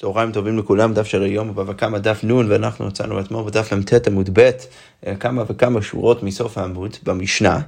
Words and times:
צהריים 0.00 0.32
טובים 0.32 0.58
לכולם, 0.58 0.94
דף 0.94 1.06
של 1.06 1.22
היום 1.22 1.54
בבא 1.54 1.72
קמא 1.72 1.98
דף 1.98 2.24
נ' 2.24 2.50
ואנחנו 2.50 2.88
יצאנו 2.88 3.20
אתמול 3.20 3.44
בדף 3.44 3.72
מ"ט 3.72 4.06
עמוד 4.06 4.30
ב', 4.32 4.50
אה, 5.06 5.16
כמה 5.16 5.44
וכמה 5.48 5.82
שורות 5.82 6.22
מסוף 6.22 6.58
העמוד 6.58 6.96
במשנה. 7.02 7.60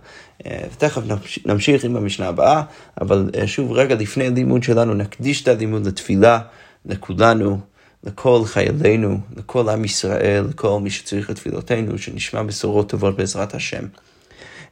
אה, 0.46 0.62
תכף 0.78 1.02
נמשיך 1.46 1.84
עם 1.84 1.96
המשנה 1.96 2.28
הבאה, 2.28 2.62
אבל 3.00 3.30
אה, 3.38 3.46
שוב 3.46 3.72
רגע 3.72 3.94
לפני 3.94 4.26
הלימוד 4.26 4.62
שלנו 4.62 4.94
נקדיש 4.94 5.42
את 5.42 5.48
הלימוד 5.48 5.86
לתפילה 5.86 6.40
לכולנו, 6.86 7.58
לכל 8.04 8.42
חיילינו, 8.44 9.20
לכל 9.36 9.68
עם 9.68 9.84
ישראל, 9.84 10.44
לכל 10.50 10.80
מי 10.80 10.90
שצריך 10.90 11.30
את 11.30 11.36
תפילותינו, 11.36 11.98
שנשמע 11.98 12.42
בשורות 12.42 12.88
טובות 12.88 13.16
בעזרת 13.16 13.54
השם. 13.54 13.84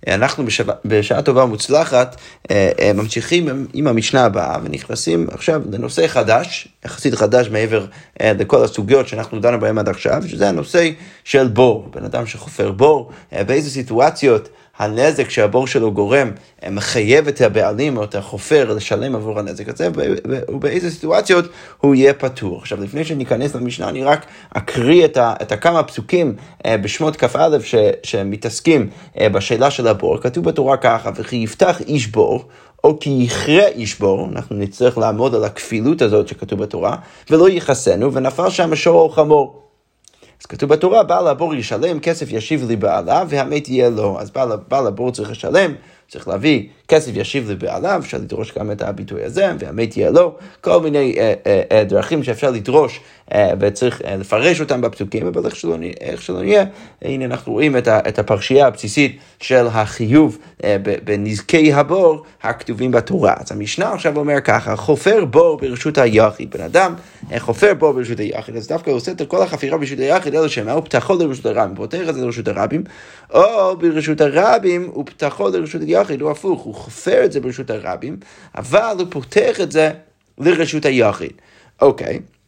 אנחנו 0.06 0.46
בשבא, 0.46 0.72
בשעה 0.84 1.22
טובה 1.22 1.44
ומוצלחת 1.44 2.16
אה, 2.50 2.70
אה, 2.80 2.92
ממשיכים 2.92 3.66
עם, 3.72 3.86
המשנה 3.86 4.24
הבאה 4.24 4.58
ונכנסים 4.64 5.26
עכשיו 5.30 5.62
לנושא 5.72 6.06
חדש, 6.06 6.68
יחסית 6.84 7.14
חדש 7.14 7.48
מעבר 7.48 7.86
אה, 8.20 8.32
לכל 8.38 8.64
הסוגיות 8.64 9.08
שאנחנו 9.08 9.40
דנו 9.40 9.60
בהן 9.60 9.78
עד 9.78 9.88
עכשיו, 9.88 10.22
שזה 10.26 10.48
הנושא 10.48 10.90
של 11.24 11.48
בור, 11.48 11.88
בן 11.94 12.04
אדם 12.04 12.26
שחופר 12.26 12.72
בור, 12.72 13.10
באיזה 13.46 13.70
סיטואציות 13.70 14.48
הנזק 14.78 15.30
שהבור 15.30 15.66
שלו 15.66 15.92
גורם 15.92 16.30
מחייב 16.70 17.28
את 17.28 17.40
הבעלים 17.40 17.96
או 17.96 18.04
את 18.04 18.14
החופר 18.14 18.74
לשלם 18.74 19.14
עבור 19.14 19.38
הנזק 19.38 19.68
הזה, 19.68 19.88
ובאיזה 20.48 20.90
סיטואציות 20.90 21.44
הוא 21.80 21.94
יהיה 21.94 22.14
פטור. 22.14 22.58
עכשיו, 22.58 22.82
לפני 22.82 23.04
שניכנס 23.04 23.54
למשנה, 23.54 23.88
אני 23.88 24.04
רק 24.04 24.26
אקריא 24.50 25.04
את, 25.04 25.16
ה, 25.16 25.34
את 25.42 25.52
הכמה 25.52 25.82
פסוקים 25.82 26.34
אה, 26.66 26.76
בשמות 26.76 27.16
כ"א 27.16 27.56
שמתעסקים 28.02 28.90
אה, 29.20 29.28
בשאלה 29.28 29.70
של 29.70 29.88
הבור. 29.88 30.18
כתוב 30.20 30.44
בתורה 30.44 30.76
ככה, 30.76 31.10
וכי 31.16 31.36
יפתח 31.36 31.80
איש 31.80 32.06
בור, 32.06 32.44
או 32.84 32.98
כי 33.00 33.10
יכרה 33.10 33.66
איש 33.66 33.98
בור, 33.98 34.28
אנחנו 34.32 34.56
נצטרך 34.56 34.98
לעמוד 34.98 35.34
על 35.34 35.44
הכפילות 35.44 36.02
הזאת 36.02 36.28
שכתוב 36.28 36.62
בתורה, 36.62 36.96
ולא 37.30 37.50
יכסנו, 37.50 38.12
ונפל 38.12 38.50
שם 38.50 38.76
שור 38.76 39.00
או 39.00 39.08
חמור. 39.08 39.67
אז 40.40 40.46
כתוב 40.46 40.70
בתורה, 40.70 41.02
בעל 41.02 41.28
הבור 41.28 41.54
ישלם, 41.54 42.00
כסף 42.00 42.26
ישיב 42.30 42.70
לבעליו, 42.70 43.26
והמת 43.30 43.68
יהיה 43.68 43.90
לו. 43.90 44.20
אז 44.20 44.30
בעל, 44.30 44.48
בעל 44.68 44.86
הבור 44.86 45.12
צריך 45.12 45.30
לשלם, 45.30 45.74
צריך 46.08 46.28
להביא 46.28 46.66
כסף 46.88 47.12
ישיב 47.14 47.50
לבעליו, 47.50 48.00
אפשר 48.04 48.18
לדרוש 48.18 48.52
גם 48.58 48.70
את 48.70 48.82
הביטוי 48.82 49.24
הזה, 49.24 49.52
והמת 49.58 49.96
יהיה 49.96 50.10
לו, 50.10 50.34
כל 50.60 50.80
מיני 50.80 51.14
אה, 51.18 51.34
אה, 51.46 51.62
אה, 51.72 51.84
דרכים 51.84 52.22
שאפשר 52.22 52.50
לדרוש 52.50 53.00
אה, 53.34 53.50
וצריך 53.60 54.02
אה, 54.02 54.16
לפרש 54.16 54.60
אותם 54.60 54.80
בפסוקים, 54.80 55.26
אבל 55.26 55.46
איך 55.46 55.56
שלא, 55.56 55.76
איך 56.00 56.22
שלא 56.22 56.42
נהיה, 56.42 56.64
הנה 57.02 57.24
אנחנו 57.24 57.52
רואים 57.52 57.76
את, 57.76 57.88
ה, 57.88 57.98
את 58.08 58.18
הפרשייה 58.18 58.66
הבסיסית 58.66 59.18
של 59.40 59.66
החיוב 59.66 60.38
אה, 60.64 60.76
בנזקי 61.04 61.72
הבור 61.72 62.22
הכתובים 62.42 62.90
בתורה. 62.90 63.34
אז 63.36 63.52
המשנה 63.52 63.92
עכשיו 63.92 64.16
אומר 64.16 64.40
ככה, 64.40 64.76
חופר 64.76 65.24
בור 65.24 65.56
ברשות 65.56 65.98
היחיד, 65.98 66.50
בן 66.50 66.64
אדם 66.64 66.94
אה, 67.32 67.40
חופר 67.40 67.74
בור 67.74 67.92
ברשות 67.92 68.20
היחיד, 68.20 68.56
אז 68.56 68.68
דווקא 68.68 68.90
הוא 68.90 68.96
עושה 68.96 69.12
את 69.12 69.22
כל 69.28 69.42
החפירה 69.42 69.78
ברשות 69.78 69.98
היחיד, 69.98 70.34
אלא 70.34 70.48
שמה, 70.48 70.72
הוא 70.72 70.84
פתחו 70.84 71.14
לרשות 71.14 71.46
הרבים, 71.46 71.76
פותח 71.76 72.08
את 72.08 72.14
זה 72.14 72.24
לרשות 72.24 72.48
הרבים, 72.48 72.84
או 73.34 73.76
ברשות 73.76 74.20
הרבים 74.20 74.90
הוא 74.92 75.06
פתחו 75.06 75.48
לרשות 75.48 75.82
היחיד, 75.82 75.97
הוא 76.20 76.30
הפוך, 76.30 76.62
הוא 76.62 76.74
חופר 76.74 77.24
את 77.24 77.32
זה 77.32 77.40
ברשות 77.40 77.70
הרבים, 77.70 78.16
אבל 78.54 78.94
הוא 78.98 79.06
פותח 79.10 79.60
את 79.60 79.72
זה 79.72 79.90
לרשות 80.38 80.84
היחיד. 80.84 81.32
אוקיי. 81.80 82.16
Okay. 82.16 82.38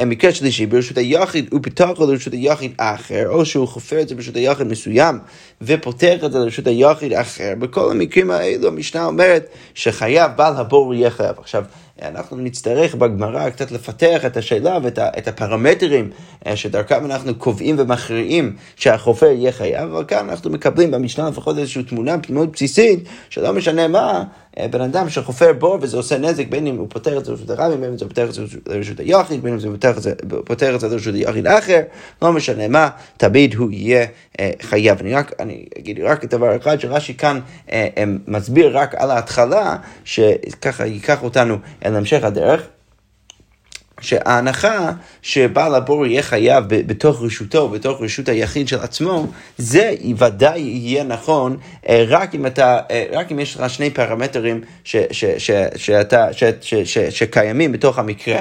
ומקרה 0.00 0.32
שלישי, 0.32 0.66
ברשות 0.66 0.98
היחיד 0.98 1.48
הוא 1.50 1.60
פתח 1.62 1.90
לרשות 1.98 2.32
היחיד 2.32 2.72
אחר, 2.76 3.28
או 3.28 3.46
שהוא 3.46 3.68
חופר 3.68 4.00
את 4.00 4.08
זה 4.08 4.14
ברשות 4.14 4.36
היחיד 4.36 4.66
מסוים 4.66 5.18
ופותח 5.62 6.24
את 6.24 6.32
זה 6.32 6.38
לרשות 6.38 6.66
היחיד 6.66 7.12
אחר. 7.12 7.52
בכל 7.58 7.90
המקרים 7.90 8.30
האלו 8.30 8.68
המשנה 8.68 9.04
אומרת 9.04 9.48
שחייב 9.74 10.30
בעל 10.36 10.56
הבור 10.56 10.94
יהיה 10.94 11.10
חייב. 11.10 11.36
עכשיו, 11.38 11.64
אנחנו 12.02 12.36
נצטרך 12.36 12.94
בגמרא 12.94 13.50
קצת 13.50 13.70
לפתח 13.70 14.24
את 14.26 14.36
השאלה 14.36 14.78
ואת 14.82 15.28
הפרמטרים 15.28 16.10
אה, 16.46 16.56
שדרכם 16.56 17.04
אנחנו 17.04 17.34
קובעים 17.34 17.76
ומכריעים 17.78 18.56
שהחופר 18.76 19.26
יהיה 19.26 19.52
חייב, 19.52 19.90
אבל 19.90 20.04
כאן 20.04 20.28
אנחנו 20.30 20.50
מקבלים 20.50 20.90
במשנה 20.90 21.28
לפחות 21.28 21.58
איזושהי 21.58 21.82
תמונה 21.82 22.16
מאוד 22.30 22.52
בסיסית, 22.52 23.08
שלא 23.30 23.52
משנה 23.52 23.88
מה, 23.88 24.24
אה, 24.58 24.68
בן 24.68 24.80
אדם 24.80 25.10
שחופר 25.10 25.52
בור 25.52 25.78
וזה 25.80 25.96
עושה 25.96 26.18
נזק, 26.18 26.48
בין 26.48 26.66
אם 26.66 26.76
הוא 26.76 26.86
פותר 26.90 27.18
את 27.18 27.24
זה 27.24 27.32
לרשות 27.32 27.50
הרבים, 27.50 27.80
בין 27.80 27.90
אם 27.90 27.98
זה 27.98 28.08
פותר 28.08 28.28
את 28.28 28.34
זה 28.34 28.42
לרשות 28.66 29.00
היחיד, 29.00 29.42
בין 29.42 29.52
אם 29.52 29.60
זה 29.60 29.68
פותר 29.68 29.87
את 29.96 30.02
זה 30.80 30.88
לרשות 30.88 31.14
היחיד 31.14 31.46
האחר, 31.46 31.80
לא 32.22 32.32
משנה 32.32 32.68
מה, 32.68 32.88
תמיד 33.16 33.54
הוא 33.54 33.70
יהיה 33.70 34.06
אה, 34.40 34.50
חייב. 34.62 34.98
אני 35.00 35.14
רק, 35.14 35.32
אני 35.40 35.64
אגיד 35.78 36.00
רק 36.00 36.24
דבר 36.24 36.56
אחד, 36.56 36.80
שרש"י 36.80 37.14
כאן 37.14 37.40
מסביר 38.26 38.78
רק 38.78 38.94
על 38.94 39.10
ההתחלה, 39.10 39.76
שככה 40.04 40.86
ייקח 40.86 41.22
אותנו 41.22 41.56
אל 41.84 41.96
המשך 41.96 42.24
הדרך. 42.24 42.68
שההנחה 44.00 44.90
שבעל 45.22 45.74
הבור 45.74 46.06
יהיה 46.06 46.22
חייב 46.22 46.64
בתוך 46.68 47.22
רשותו, 47.22 47.68
בתוך 47.68 48.02
רשות 48.02 48.28
היחיד 48.28 48.68
של 48.68 48.80
עצמו, 48.80 49.26
זה 49.58 49.94
ודאי 50.18 50.60
יהיה 50.60 51.04
נכון 51.04 51.56
אה, 51.88 52.04
רק 52.08 52.34
אם, 52.34 52.46
אתה, 52.46 52.80
אה, 52.90 53.04
רק 53.12 53.32
אם 53.32 53.38
יש 53.38 53.56
לך 53.56 53.70
שני 53.70 53.90
פרמטרים 53.90 54.60
ש, 54.84 54.96
ש, 55.10 55.24
ש, 55.24 55.50
שאתה, 55.76 56.32
ש, 56.32 56.44
ש, 56.60 56.74
ש, 56.74 56.98
שקיימים 56.98 57.72
בתוך 57.72 57.98
המקרה. 57.98 58.40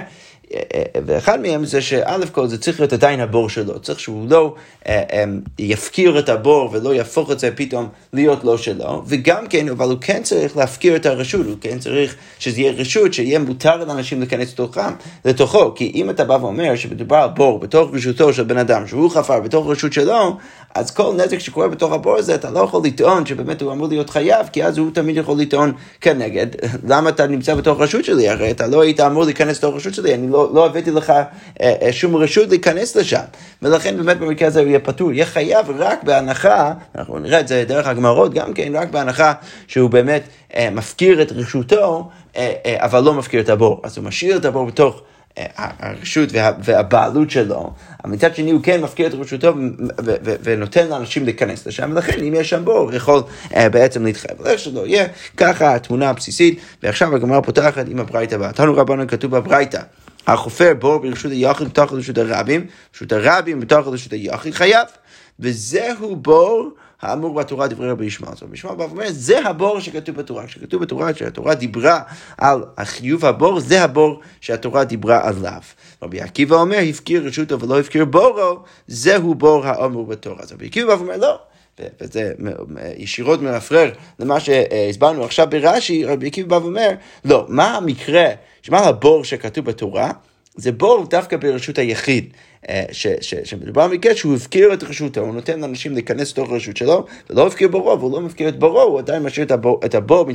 ואחד 1.06 1.42
מהם 1.42 1.66
זה 1.66 1.82
שא' 1.82 2.18
כל 2.32 2.48
זה 2.48 2.58
צריך 2.58 2.80
להיות 2.80 2.94
עדיין 2.94 3.20
הבור 3.20 3.50
שלו, 3.50 3.80
צריך 3.80 4.00
שהוא 4.00 4.30
לא 4.30 4.56
אה, 4.88 5.04
אה, 5.14 5.24
יפקיר 5.60 6.20
את 6.20 6.30
הבור 6.30 6.70
ולא 6.72 6.94
יהפוך 6.94 7.32
את 7.32 7.40
זה 7.40 7.52
פתאום 7.56 7.88
להיות 8.14 8.44
לא 8.44 8.58
שלו, 8.58 9.04
וגם 9.08 9.48
כן, 9.48 9.70
אבל 9.70 9.90
הוא 9.90 9.98
כן 10.02 10.24
צריך 10.24 10.58
להפקיר 10.58 10.96
את 10.96 11.06
הרשות, 11.06 11.46
הוא 11.46 11.56
כן 11.62 11.80
צריך 11.80 12.16
שזה 12.40 12.62
יהיה 12.62 12.72
רשות, 12.72 13.14
שיהיה 13.14 13.40
מותר 13.40 13.86
לאנשים 13.86 14.20
להיכנס 14.20 14.54
לתוכם, 14.54 14.92
לתוכו, 15.26 15.76
כי 15.76 15.92
אם 15.96 16.10
אתה 16.10 16.26
בא 16.26 16.38
ואומר 16.42 16.76
שמדובר 16.76 17.16
על 17.16 17.30
בור 17.30 17.60
בתוך 17.60 17.90
רשותו 17.94 18.34
של 18.34 18.44
בן 18.44 18.58
אדם, 18.58 18.88
שהוא 18.88 19.12
חפר 19.12 19.40
בתוך 19.40 19.68
רשות 19.68 19.94
שלו, 19.94 20.38
אז 20.76 20.92
כל 20.92 21.14
נזק 21.18 21.40
שקורה 21.40 21.68
בתוך 21.68 21.92
הבור 21.92 22.18
הזה, 22.18 22.36
אתה 22.36 22.50
לא 22.50 22.60
יכול 22.60 22.82
לטעון 22.86 23.26
שבאמת 23.26 23.62
הוא 23.62 23.72
אמור 23.72 23.88
להיות 23.88 24.10
חייב, 24.10 24.48
כי 24.54 24.64
אז 24.64 24.78
הוא 24.78 24.92
תמיד 24.94 25.18
יכול 25.18 25.40
לטעון 25.40 25.72
כנגד, 26.02 26.48
למה 26.90 27.10
אתה 27.10 27.28
נמצא 27.28 27.56
בתוך 27.56 27.82
רשות 27.82 28.06
שלי? 28.06 28.30
הרי 28.30 28.52
אתה 28.52 28.68
לא 28.68 28.82
היית 28.82 29.00
אמור 29.00 29.24
להיכנס 29.24 29.58
לתוך 29.58 29.76
רשות 29.76 29.94
שלי, 29.94 30.14
אני 30.14 30.30
לא... 30.30 30.37
לא, 30.38 30.50
לא 30.54 30.66
הבאתי 30.66 30.92
לך 30.92 31.10
אה, 31.10 31.26
אה, 31.62 31.94
שום 31.94 32.16
רשות 32.16 32.50
להיכנס 32.50 32.96
לשם. 32.96 33.22
ולכן 33.62 33.98
באמת 33.98 34.18
במקרה 34.18 34.48
הזה 34.48 34.60
הוא 34.60 34.68
יהיה 34.68 34.80
פטור, 34.80 35.12
יהיה 35.12 35.26
חייב 35.26 35.66
רק 35.78 36.04
בהנחה, 36.04 36.74
אנחנו 36.96 37.20
נראה 37.20 37.40
את 37.40 37.48
זה 37.48 37.64
דרך 37.68 37.88
הגמרות 37.88 38.34
גם 38.34 38.54
כן, 38.54 38.72
רק 38.76 38.90
בהנחה 38.90 39.34
שהוא 39.68 39.90
באמת 39.90 40.24
אה, 40.56 40.70
מפקיר 40.70 41.22
את 41.22 41.32
רשותו, 41.32 42.10
אבל 42.66 43.04
לא 43.04 43.14
מפקיר 43.14 43.42
את 43.42 43.50
הבור. 43.50 43.82
אז 43.84 43.98
הוא 43.98 44.06
משאיר 44.06 44.38
את 44.38 44.46
הבור 44.46 44.66
בתוך... 44.66 45.02
הרשות 45.58 46.30
וה, 46.32 46.52
והבעלות 46.64 47.32
שלו, 47.32 47.74
אבל 48.04 48.14
מצד 48.14 48.36
שני 48.36 48.52
הוא 48.52 48.62
כן 48.64 48.82
מפקיר 48.82 49.08
את 49.08 49.14
רשותו 49.14 49.54
ונותן 50.44 50.88
לאנשים 50.88 51.26
להיכנס 51.26 51.68
לשם, 51.68 51.90
ולכן 51.94 52.24
אם 52.24 52.34
יש 52.34 52.50
שם 52.50 52.66
בור, 52.66 52.78
הוא 52.78 52.94
יכול 52.94 53.22
uh, 53.50 53.56
בעצם 53.72 54.06
להתחייב. 54.06 54.46
איך 54.46 54.60
שלא 54.60 54.88
יהיה, 54.88 55.08
ככה 55.38 55.76
התמונה 55.76 56.10
הבסיסית, 56.10 56.60
ועכשיו 56.84 57.16
הגמרא 57.16 57.42
פותחת 57.42 57.86
עם 57.88 58.00
הברייתא 58.00 58.36
הבאה. 58.36 58.52
תנו 58.52 58.76
רבנו 58.76 59.08
כתוב 59.08 59.38
בברייתא. 59.38 59.82
החופר 60.28 60.74
בור 60.80 60.98
ברשות 60.98 61.32
היחיד 61.32 61.68
בתוך 61.68 61.94
רשות 61.94 62.18
הרבים, 62.18 62.68
רשות 62.96 63.12
הרבים 63.12 63.60
בתוך 63.60 63.88
רשות 63.88 64.14
היחיד 64.14 64.54
חייב. 64.54 64.88
וזהו 65.40 66.16
בור 66.16 66.70
האמור 67.02 67.34
בתורה 67.34 67.68
דברי 67.68 67.90
רבי 67.90 68.06
ישמעאל. 68.06 68.34
רבי 68.42 68.54
ישמעאל 68.54 68.76
בא 68.76 68.84
ואומר, 68.84 69.06
זה 69.10 69.48
הבור 69.48 69.80
שכתוב 69.80 70.16
בתורה. 70.16 70.48
כשכתוב 70.48 70.82
בתורה 70.82 71.14
שהתורה 71.14 71.56
דיברה 71.56 72.02
על 72.38 72.64
החיוב 72.78 73.26
הבור, 73.26 73.60
זה 73.60 73.84
הבור 73.84 74.22
שהתורה 74.42 74.84
דיברה 74.84 75.28
עליו. 75.28 75.62
רבי 76.04 76.22
עקיבא 76.22 76.56
אומר, 76.56 76.78
הפקיר 76.90 77.28
רשותו 77.28 77.60
ולא 77.60 77.80
הפקיר 77.80 78.06
בורו, 78.06 78.60
זהו 78.88 79.36
בור 79.36 79.66
האמור 79.66 80.06
בתורה. 80.06 80.40
אז 80.40 80.52
רבי 80.52 80.66
עקיבא 80.66 80.96
בא 80.96 81.02
ואומר, 81.02 81.18
לא. 81.18 81.40
וזה 82.02 82.34
ישירות 82.98 83.42
מרפרר 83.42 83.92
למה 84.20 84.40
שהסברנו 84.40 85.24
עכשיו 85.24 85.48
ברש"י, 85.50 86.06
רבי 86.06 86.28
עקיבא 86.28 86.60
בא 86.60 86.64
ואומר, 86.64 86.90
לא, 87.26 87.46
מה 87.50 87.78
המקרה, 87.78 88.26
מה 88.70 88.80
הבור 88.80 89.24
שכתוב 89.24 89.66
בתורה? 89.66 90.12
זה 90.56 90.72
בור 90.72 91.06
דווקא 91.10 91.38
ברשות 91.38 91.78
היחיד. 91.78 92.34
אה, 92.70 92.84
שמדובר 93.44 93.88
במקרה 93.88 94.16
שהוא 94.16 94.36
הפקיר 94.36 94.74
את 94.74 94.84
רשותו, 94.84 95.22
הוא 95.22 95.34
נותן 95.34 95.60
לאנשים 95.60 95.94
להיכנס 95.94 96.32
לתוך 96.32 96.52
הרשות 96.52 96.78
שלו, 96.78 97.06
ולא 97.30 97.48
הפקיר 97.48 97.68
ברו, 97.68 98.00
והוא 98.00 98.12
לא 98.12 98.22
מפקיר 98.22 98.50
את 98.50 98.60
ברו, 98.60 98.82
הוא 98.82 99.00
עדיין 99.00 99.24
משאיר 99.24 99.46
את 99.86 99.96
הבור 99.96 100.26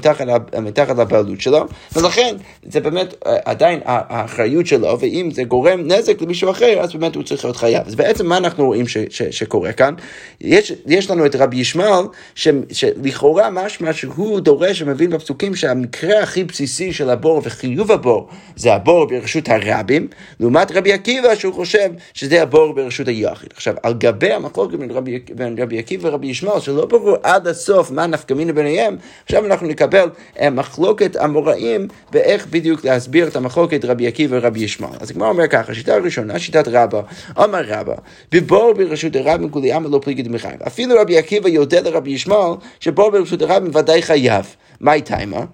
מתחת, 0.63 0.97
לבעלות 0.99 1.41
שלו, 1.41 1.67
ולכן 1.97 2.37
זה 2.63 2.81
באמת 2.81 3.15
אה, 3.27 3.37
עדיין 3.45 3.81
האחריות 3.85 4.67
שלו, 4.67 5.01
ואם 5.01 5.31
זה 5.33 5.45
גורם 5.45 5.81
נזק 5.81 6.23
למישהו 6.23 6.51
אחר, 6.51 6.81
אז 6.81 6.93
באמת 6.93 7.15
הוא 7.15 7.23
צריך 7.23 7.45
להיות 7.45 7.57
חייב. 7.57 7.87
אז 7.87 7.95
בעצם 7.95 8.27
מה 8.27 8.37
אנחנו 8.37 8.67
רואים 8.67 8.85
שקורה 9.31 9.73
כאן? 9.73 9.95
יש, 10.41 10.73
יש 10.87 11.11
לנו 11.11 11.27
את 11.27 11.37
רבי 11.37 11.57
ישמעאל, 11.57 12.05
שלכאורה 12.35 13.51
משמע 13.51 13.93
שהוא 13.93 14.41
דורש 14.41 14.83
ומבין 14.83 15.11
בפסוקים 15.11 15.55
שהמקרה 15.55 16.23
הכי 16.23 16.45
בסיסי 16.45 16.93
של 16.93 17.11
הבור 17.11 17.41
וחיוב 17.45 17.93
הבור 17.93 18.29
זה 18.57 18.75
הבור 18.75 19.07
ברשות 19.07 19.49
הרבים, 19.49 20.09
לעומת 20.41 20.73
רבי 20.73 20.93
עקיבא 20.93 21.35
שהוא 21.35 21.55
חושב 21.55 21.91
שזה 22.23 22.43
הבור 22.43 22.75
ברשות 22.75 23.09
היחיד. 23.09 23.51
עכשיו, 23.55 23.75
על 23.83 23.95
גבי 23.95 24.33
המחלוקת 24.33 24.75
בין 24.79 24.91
רבי, 24.91 25.19
בין 25.35 25.59
רבי 25.59 25.79
עקיבא 25.79 26.09
ורבי 26.09 26.27
ישמעאל, 26.27 26.61
שלא 26.61 26.87
ברור 26.87 27.17
עד 27.23 27.47
הסוף 27.47 27.91
מה 27.91 28.07
נפקא 28.07 28.35
מינה 28.35 28.53
ביניהם, 28.53 28.97
עכשיו 29.25 29.47
אנחנו 29.47 29.67
נקבל 29.67 30.11
אה, 30.41 30.51
מחלוקת 30.51 31.17
אמוראים 31.17 31.89
באיך 32.11 32.47
בדיוק 32.47 32.85
להסביר 32.85 33.29
את 33.29 33.37
המחלוקת 33.37 33.85
רבי 33.85 34.07
עקיבא 34.07 34.37
ורבי 34.41 34.61
ישמעאל. 34.61 34.97
אז 35.01 35.11
הגמרא 35.11 35.29
אומר 35.29 35.47
ככה, 35.47 35.75
שיטה 35.75 35.97
ראשונה, 35.97 36.39
שיטת 36.39 36.69
רבא, 36.69 37.01
אמר 37.39 37.63
רבא, 37.67 37.95
בבור 38.33 38.73
ברשות 38.73 39.17
הרבים 39.17 39.51
כולי 39.51 39.73
עמא 39.73 39.89
לא 39.89 40.01
פליגי 40.03 40.23
דמחייב. 40.23 40.63
אפילו 40.67 40.95
רבי 41.01 41.19
עקיבא 41.19 41.49
יודע 41.49 41.81
לרבי 41.81 42.11
ישמעאל 42.11 42.55
שבור 42.81 43.11
ברשות 43.11 43.43
הרבים 43.43 43.71
ודאי 43.75 44.03
חייב. 44.03 44.57
מה 44.81 44.93
איתיימה? 44.93 45.45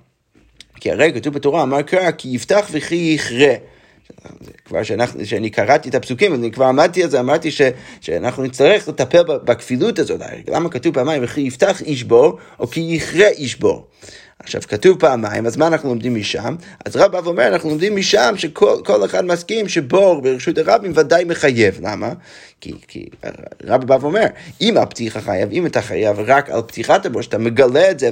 כי 0.75 0.91
הרי 0.91 1.13
כתוב 1.15 1.35
בתורה, 1.35 1.63
אמר 1.63 1.83
קרא, 1.83 2.11
כי 2.11 2.29
יפתח 2.29 2.69
וכי 2.73 3.13
יכרה. 3.17 3.55
כבר 4.65 4.83
שאנחנו, 4.83 5.27
שאני 5.27 5.51
קראתי 5.51 5.89
את 5.89 5.95
הפסוקים, 5.95 6.35
אני 6.35 6.51
כבר 6.51 6.65
עמדתי 6.65 7.03
על 7.03 7.11
זה, 7.11 7.21
אמרתי 7.21 7.51
ש, 7.51 7.63
שאנחנו 8.01 8.43
נצטרך 8.43 8.89
לטפל 8.89 9.23
בכפילות 9.23 9.99
הזאת. 9.99 10.21
למה 10.49 10.69
כתוב 10.69 10.95
פעמיים, 10.95 11.25
וכי 11.25 11.41
יפתח 11.41 11.83
איש 11.83 12.05
בור, 12.05 12.39
או 12.61 12.67
כי 12.67 12.81
יכרה 12.81 13.29
איש 13.29 13.59
בור. 13.59 13.87
עכשיו, 14.43 14.61
כתוב 14.69 14.99
פעמיים, 15.01 15.47
אז 15.47 15.57
מה 15.57 15.67
אנחנו 15.67 15.89
לומדים 15.89 16.15
משם? 16.15 16.57
אז 16.85 16.97
רב 16.97 17.15
אב 17.15 17.27
אומר, 17.27 17.49
אנחנו 17.49 17.69
לומדים 17.69 17.97
משם 17.97 18.35
שכל 18.37 19.05
אחד 19.05 19.25
מסכים 19.25 19.69
שבור 19.69 20.23
ברשות 20.23 20.59
הרבים 20.59 20.93
ודאי 20.95 21.25
מחייב. 21.25 21.79
למה? 21.83 22.13
כי, 22.61 22.73
כי 22.89 23.09
רב 23.65 23.85
בא 23.85 23.99
ואומר, 24.01 24.25
אם 24.61 24.77
הפתיחה 24.77 25.21
חייב, 25.21 25.49
אם 25.53 25.67
אתה 25.67 25.83
חייב 25.83 26.17
רק 26.27 26.51
על 26.51 26.63
פתיחת 26.63 27.07
הבור, 27.07 27.23
שאתה 27.23 27.39
מגלה 27.39 27.91
את 27.91 27.99
זה, 27.99 28.11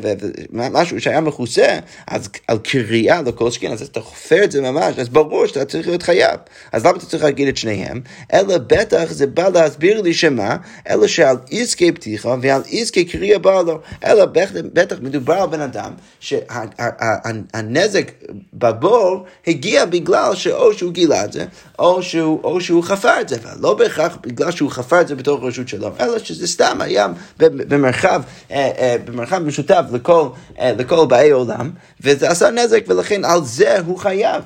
ומשהו 0.52 1.00
שהיה 1.00 1.20
מכוסה, 1.20 1.78
אז 2.06 2.28
על 2.48 2.58
קריאה 2.58 3.22
לכל 3.22 3.50
שכן, 3.50 3.72
אז 3.72 3.82
אתה 3.82 4.00
חופר 4.00 4.44
את 4.44 4.52
זה 4.52 4.60
ממש, 4.60 4.98
אז 4.98 5.08
ברור 5.08 5.46
שאתה 5.46 5.64
צריך 5.64 5.88
להיות 5.88 6.02
חייב. 6.02 6.40
אז 6.72 6.86
למה 6.86 6.96
אתה 6.96 7.06
צריך 7.06 7.24
להגיד 7.24 7.48
את 7.48 7.56
שניהם? 7.56 8.00
אלא 8.34 8.58
בטח 8.58 9.12
זה 9.12 9.26
בא 9.26 9.48
להסביר 9.48 10.02
לי 10.02 10.14
שמה? 10.14 10.56
אלא 10.90 11.06
שעל 11.06 11.36
עסקי 11.50 11.92
פתיחה 11.92 12.34
ועל 12.42 12.62
עסקי 12.70 13.04
קריאה 13.04 13.38
בא 13.38 13.62
לו, 13.62 13.80
אלא 14.04 14.24
בטח 14.72 14.96
מדובר 15.00 15.34
על 15.34 15.48
בן 15.48 15.60
אדם 15.60 15.92
שהנזק 16.26 18.12
בבור 18.54 19.24
הגיע 19.46 19.84
בגלל 19.84 20.34
שאו 20.34 20.74
שהוא 20.74 20.92
גילה 20.92 21.24
את 21.24 21.32
זה, 21.32 21.44
או 21.78 22.02
שהוא, 22.02 22.40
או 22.44 22.60
שהוא 22.60 22.84
חפר 22.84 23.20
את 23.20 23.28
זה, 23.28 23.36
ולא 23.42 23.74
בהכרח 23.74 24.18
בגלל 24.22 24.50
שהוא 24.50 24.70
חפר 24.70 25.00
את 25.00 25.08
זה 25.08 25.14
בתוך 25.14 25.44
רשות 25.44 25.68
שלו, 25.68 25.90
אלא 26.00 26.18
שזה 26.18 26.46
סתם 26.46 26.80
היה 26.80 27.06
במרחב, 27.38 28.22
אה, 28.50 28.70
אה, 28.78 28.96
במרחב 29.04 29.38
משותף 29.38 29.82
לכל, 29.92 30.28
אה, 30.60 30.72
לכל 30.72 31.06
באי 31.06 31.30
עולם, 31.30 31.70
וזה 32.00 32.30
עשה 32.30 32.50
נזק, 32.50 32.84
ולכן 32.88 33.24
על 33.24 33.44
זה 33.44 33.78
הוא 33.80 33.98
חייב. 33.98 34.42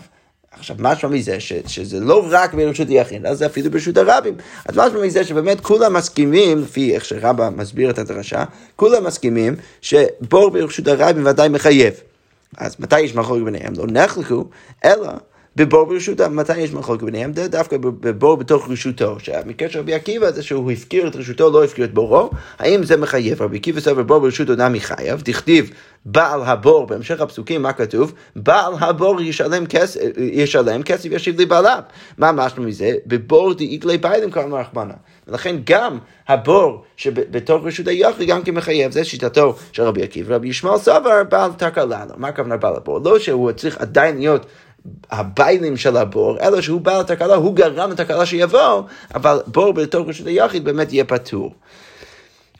עכשיו, 0.60 0.76
משמע 0.78 1.10
מזה 1.10 1.40
ש, 1.40 1.52
שזה 1.66 2.00
לא 2.00 2.26
רק 2.30 2.54
ברשות 2.54 2.88
היחיד, 2.88 3.26
אז 3.26 3.38
זה 3.38 3.46
אפילו 3.46 3.70
ברשות 3.70 3.96
הרבים. 3.96 4.34
אז 4.66 4.76
משמע 4.76 5.00
מזה 5.00 5.24
שבאמת 5.24 5.60
כולם 5.60 5.92
מסכימים, 5.92 6.58
לפי 6.58 6.94
איך 6.94 7.04
שרבא 7.04 7.50
מסביר 7.56 7.90
את 7.90 7.98
הדרשה, 7.98 8.44
כולם 8.76 9.04
מסכימים 9.04 9.56
שבור 9.80 10.50
ברשות 10.50 10.88
הרבים 10.88 11.26
ודאי 11.26 11.48
מחייב. 11.48 11.94
אז 12.58 12.76
מתי 12.78 13.00
יש 13.00 13.14
מחלוקת 13.14 13.44
ביניהם? 13.44 13.72
לא 13.76 13.84
נחלקו, 13.86 14.44
אלא 14.84 15.08
בבור 15.56 15.84
ברשותה, 15.84 16.28
מתי 16.28 16.58
יש 16.58 16.72
מחלוקת 16.72 17.02
ביניהם? 17.02 17.32
דווקא 17.32 17.76
בבור 17.80 18.36
בתוך 18.36 18.70
רשותו, 18.70 19.20
שהמקרה 19.20 19.68
של 19.68 19.78
רבי 19.78 19.94
עקיבא 19.94 20.30
זה 20.30 20.42
שהוא 20.42 20.70
הפקיר 20.70 21.08
את 21.08 21.16
רשותו, 21.16 21.50
לא 21.50 21.64
הפקיר 21.64 21.84
את 21.84 21.94
בורו, 21.94 22.30
האם 22.58 22.84
זה 22.84 22.96
מחייב? 22.96 23.42
רבי 23.42 23.56
עקיבא 23.56 23.80
סבר 23.80 24.02
בור 24.02 24.18
ברשותו 24.18 24.54
נמי 24.54 24.80
חייב, 24.80 25.22
דכתיב 25.22 25.70
בעל 26.04 26.42
הבור, 26.42 26.86
בהמשך 26.86 27.20
הפסוקים, 27.20 27.62
מה 27.62 27.72
כתוב? 27.72 28.12
בעל 28.36 28.72
הבור 28.78 29.20
ישלם 29.20 29.66
כסף, 29.66 30.00
ישלם 30.16 30.82
כסף 30.82 31.08
ישיב 31.12 31.38
לי 31.38 31.46
בעליו. 31.46 31.82
מה 32.18 32.32
משהו 32.32 32.62
מזה? 32.62 32.92
בבור 33.06 33.54
דאית 33.54 33.84
לי 33.84 33.98
בעלים 33.98 34.30
קראנו 34.30 34.56
רחמנה. 34.56 34.94
ולכן 35.28 35.56
גם 35.64 35.98
הבור 36.28 36.84
שבתוך 36.96 37.66
רשות 37.66 37.88
היחיד 37.88 38.28
גם 38.28 38.42
כן 38.42 38.54
מחייב, 38.54 38.92
זה 38.92 39.04
שיטתו 39.04 39.56
של 39.72 39.82
רבי 39.82 40.02
עקיבא. 40.02 40.34
רבי 40.34 40.48
ישמעאל 40.48 40.78
סבר 40.78 41.24
בעל 41.28 41.50
תקלה, 41.52 42.04
מה 42.16 42.28
הכוונה 42.28 42.56
בעל 42.56 42.76
הבור? 42.76 43.00
לא 43.04 43.18
שהוא 43.18 43.52
צריך 43.52 43.78
עדיין 43.78 44.18
להיות 44.18 44.46
הביילים 45.10 45.76
של 45.76 45.96
הבור, 45.96 46.38
אלא 46.40 46.60
שהוא 46.60 46.80
בעל 46.80 47.00
התקלה, 47.00 47.34
הוא 47.34 47.54
גרם 47.54 47.90
לתקלה 47.90 48.26
שיבוא, 48.26 48.82
אבל 49.14 49.40
בור 49.46 49.72
בתור 49.72 50.08
רשות 50.08 50.26
היחיד 50.26 50.64
באמת 50.64 50.92
יהיה 50.92 51.04
פטור. 51.04 51.54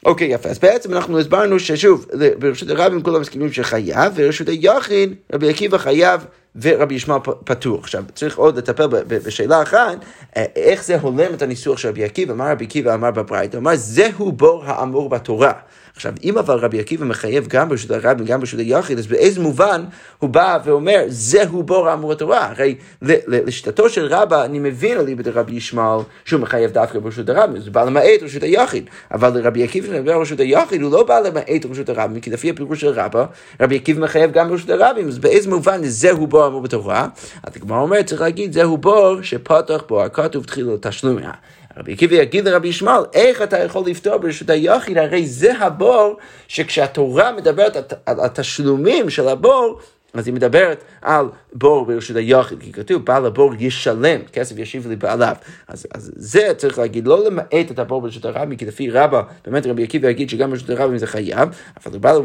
אוקיי, 0.05 0.27
יפה. 0.27 0.49
אז 0.49 0.59
בעצם 0.59 0.93
אנחנו 0.93 1.19
הסברנו 1.19 1.59
ששוב, 1.59 2.05
ברשות 2.39 2.69
הרבים 2.69 3.01
כולם 3.03 3.21
מסכימים 3.21 3.51
שחייב, 3.51 4.13
ורשות 4.15 4.49
היחיד, 4.49 5.15
רבי 5.33 5.49
עקיבא 5.49 5.77
חייב 5.77 6.25
ורבי 6.61 6.95
ישמעאל 6.95 7.19
פטור. 7.43 7.79
עכשיו, 7.79 8.03
צריך 8.15 8.37
עוד 8.37 8.57
לטפל 8.57 8.87
בשאלה 9.07 9.61
אחת, 9.61 9.97
אה, 10.37 10.45
איך 10.55 10.83
זה 10.83 10.99
הולם 10.99 11.33
את 11.33 11.41
הניסוח 11.41 11.77
של 11.77 11.89
רבי 11.89 12.03
עקיבא, 12.03 12.33
מה 12.33 12.51
רבי 12.51 12.65
עקיבא 12.65 12.93
אמר 12.93 13.11
בברייתא, 13.11 13.57
הוא 13.57 13.61
אמר, 13.61 13.75
זהו 13.75 14.31
בור 14.31 14.63
האמור 14.65 15.09
בתורה. 15.09 15.53
עכשיו, 15.95 16.13
אם 16.23 16.37
אבל 16.37 16.55
רבי 16.55 16.79
עקיבא 16.79 17.05
מחייב 17.05 17.47
גם 17.47 17.69
ברשות 17.69 17.91
הרבים 17.91 18.25
וגם 18.25 18.39
ברשות 18.39 18.59
היחיד, 18.59 18.97
אז 18.97 19.07
באיזה 19.07 19.41
מובן 19.41 19.83
הוא 20.19 20.29
בא 20.29 20.57
ואומר, 20.65 21.03
זהו 21.07 21.63
בור 21.63 21.89
האמור 21.89 22.11
התורה? 22.11 22.45
הרי 22.45 22.75
לשיטתו 23.01 23.89
של 23.89 24.05
רבא, 24.05 24.45
אני 24.45 24.59
מבין 24.59 24.97
על 24.97 25.05
ליבד 25.05 25.27
רבי 25.27 25.55
ישמעאל, 25.55 25.99
שהוא 26.25 26.41
מחייב 26.41 26.71
דווקא 26.71 26.99
ברשות 26.99 27.29
הרבים, 27.29 27.61
זה 27.61 27.71
בא 27.71 27.83
למעט 27.83 28.21
רשות 28.21 28.43
היחיד. 28.43 28.89
אבל 29.11 29.39
לרבי 29.39 29.63
עקיבא 29.63 29.87
שמדבר 29.87 30.17
ברשות 30.17 30.39
היחיד, 30.39 30.81
הוא 30.81 30.91
לא 30.91 31.03
בא 31.03 31.19
למעט 31.19 31.65
רשות 31.69 31.89
הרבים, 31.89 32.21
כי 32.21 32.29
לפי 32.29 32.49
הפירוש 32.49 32.81
של 32.81 32.87
רבא, 32.87 33.25
רבי 33.61 33.75
עקיבא 33.75 34.01
מחייב 34.01 34.31
גם 34.31 34.49
ברשות 34.49 34.69
הרבים, 34.69 35.07
אז 35.07 35.19
באיזה 35.19 35.49
מובן 35.49 35.83
זהו 35.83 36.27
בור 36.27 36.40
האמור 36.43 36.61
בתורה? 36.61 37.07
אז 37.43 37.53
הגמרא 37.55 37.79
אומר, 37.79 38.01
צריך 38.01 38.21
להגיד, 38.21 38.53
זהו 38.53 38.77
בור 38.77 39.21
שפתח 39.21 39.83
בו 39.87 40.03
הכתוב 40.03 40.43
תחילו 40.43 40.77
תשלומיה. 40.81 41.31
רבי 41.77 41.93
עקיבא 41.93 42.15
יגיד 42.15 42.47
לרבי 42.47 42.67
ישמעאל, 42.67 43.03
איך 43.13 43.41
אתה 43.41 43.59
יכול 43.59 43.83
לפתור 43.85 44.17
ברשות 44.17 44.49
היחיד? 44.49 44.97
הרי 44.97 45.25
זה 45.25 45.57
הבור 45.57 46.17
שכשהתורה 46.47 47.31
מדברת 47.31 47.93
על 48.05 48.19
התשלומים 48.19 49.09
של 49.09 49.27
הבור, 49.27 49.79
אז 50.13 50.27
היא 50.27 50.33
מדברת 50.33 50.83
על 51.01 51.25
בור 51.53 51.85
ברשות 51.85 52.15
היחיד, 52.15 52.59
כי 52.59 52.71
כתוב 52.71 53.05
בעל 53.05 53.25
הבור 53.25 53.53
ישלם, 53.59 54.21
כסף 54.33 54.57
ישיב 54.57 54.91
לבעליו. 54.91 55.35
אז, 55.67 55.87
אז 55.93 56.11
זה 56.15 56.53
צריך 56.57 56.79
להגיד, 56.79 57.07
לא 57.07 57.25
למעט 57.25 57.71
את 57.71 57.79
הבור 57.79 58.01
ברשות 58.01 58.25
הרבים, 58.25 58.57
כי 58.57 58.65
לפי 58.65 58.89
רבא, 58.89 59.21
באמת 59.45 59.65
רבי 59.65 59.83
עקיבא 59.83 60.09
יגיד 60.09 60.29
שגם 60.29 60.49
ברשות 60.49 60.69
הרבים 60.69 60.97
זה 60.97 61.07
חייב, 61.07 61.49
אבל 61.85 61.97
בעל, 61.97 62.21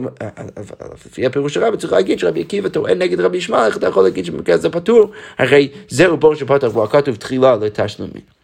לפי 1.07 1.27
הפירוש 1.27 1.55
של 1.55 1.77
צריך 1.77 1.93
להגיד 1.93 2.19
שרבי 2.19 2.41
עקיבא 2.41 2.69
טוען 2.69 2.99
נגד 2.99 3.21
רבי 3.21 3.37
ישמעאל, 3.37 3.67
איך 3.67 3.77
אתה 3.77 3.87
יכול 3.87 4.03
להגיד 4.03 4.25
שבמקרה 4.25 4.57
זה 4.57 4.71
פטור? 4.71 5.11
הרי 5.39 5.69
זהו 5.89 6.17
בור 6.17 6.35
שפתח 6.35 6.69
בו 6.69 6.85
הכתוב 6.85 7.17
תחילה 7.17 7.57
לתשלומים. 7.57 8.36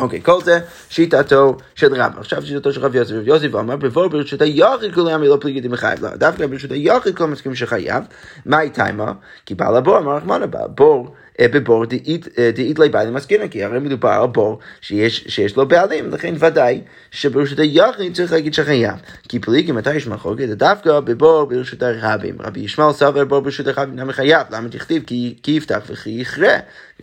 אוקיי, 0.00 0.20
כל 0.22 0.42
זה 0.44 0.60
שיטתו 0.88 1.56
של 1.74 1.94
רבא. 1.94 2.20
עכשיו 2.20 2.42
שיטתו 2.42 2.72
של 2.72 2.80
רב 2.80 2.94
יוסף. 2.94 3.14
רב 3.14 3.28
יוסף 3.28 3.54
אמר, 3.54 3.76
בבור 3.76 4.08
ברשות 4.08 4.42
היחיד 4.42 4.94
כל 4.94 5.06
ימי 5.10 5.28
לא 5.28 5.38
פליגי 5.40 5.60
דמחייב. 5.60 6.04
לא, 6.04 6.16
דווקא 6.16 6.46
ברשות 6.46 6.70
היחיד 6.70 7.16
כל 7.16 7.26
מסכים 7.26 7.54
שחייב. 7.54 8.04
מה 8.46 8.60
איתה 8.60 8.92
מה? 8.92 9.12
כי 9.46 9.54
בעל 9.54 9.76
הבור 9.76 9.98
אמר 9.98 10.16
רחמנה, 10.16 10.46
בור 10.46 11.14
אה, 11.40 11.46
בבור 11.48 11.84
דאית 11.84 12.28
אה, 12.38 12.50
לי 12.78 12.88
בעלים 12.88 13.14
מסכינה, 13.14 13.48
כי 13.48 13.64
הרי 13.64 13.78
מדובר 13.78 14.08
על 14.08 14.26
בור 14.26 14.58
שיש, 14.80 15.56
לו 15.56 15.68
בעלים, 15.68 16.10
לכן 16.10 16.34
ודאי 16.38 16.80
שברשות 17.10 17.58
היחיד 17.58 18.14
צריך 18.14 18.32
להגיד 18.32 18.54
שחייב. 18.54 18.94
כי 19.28 19.38
פליגי 19.38 19.72
מתי 19.72 19.94
יש 19.94 20.06
מחלוקת? 20.06 20.48
דווקא 20.48 21.00
בבור 21.00 21.44
ברשות 21.44 21.82
הרבים. 21.82 22.36
רבי 22.40 22.60
ישמעאל 22.60 22.92
סבר 22.92 23.24
בור 23.24 23.40
ברשות 23.40 23.66
הרבים 23.66 23.90
אינה 23.90 24.04
מחייב, 24.04 24.46
למה 24.50 24.68
תכתיב 24.68 25.02
כי 25.06 25.34
יפתח 25.46 25.80
וכי 25.86 26.10
יכרה. 26.10 26.56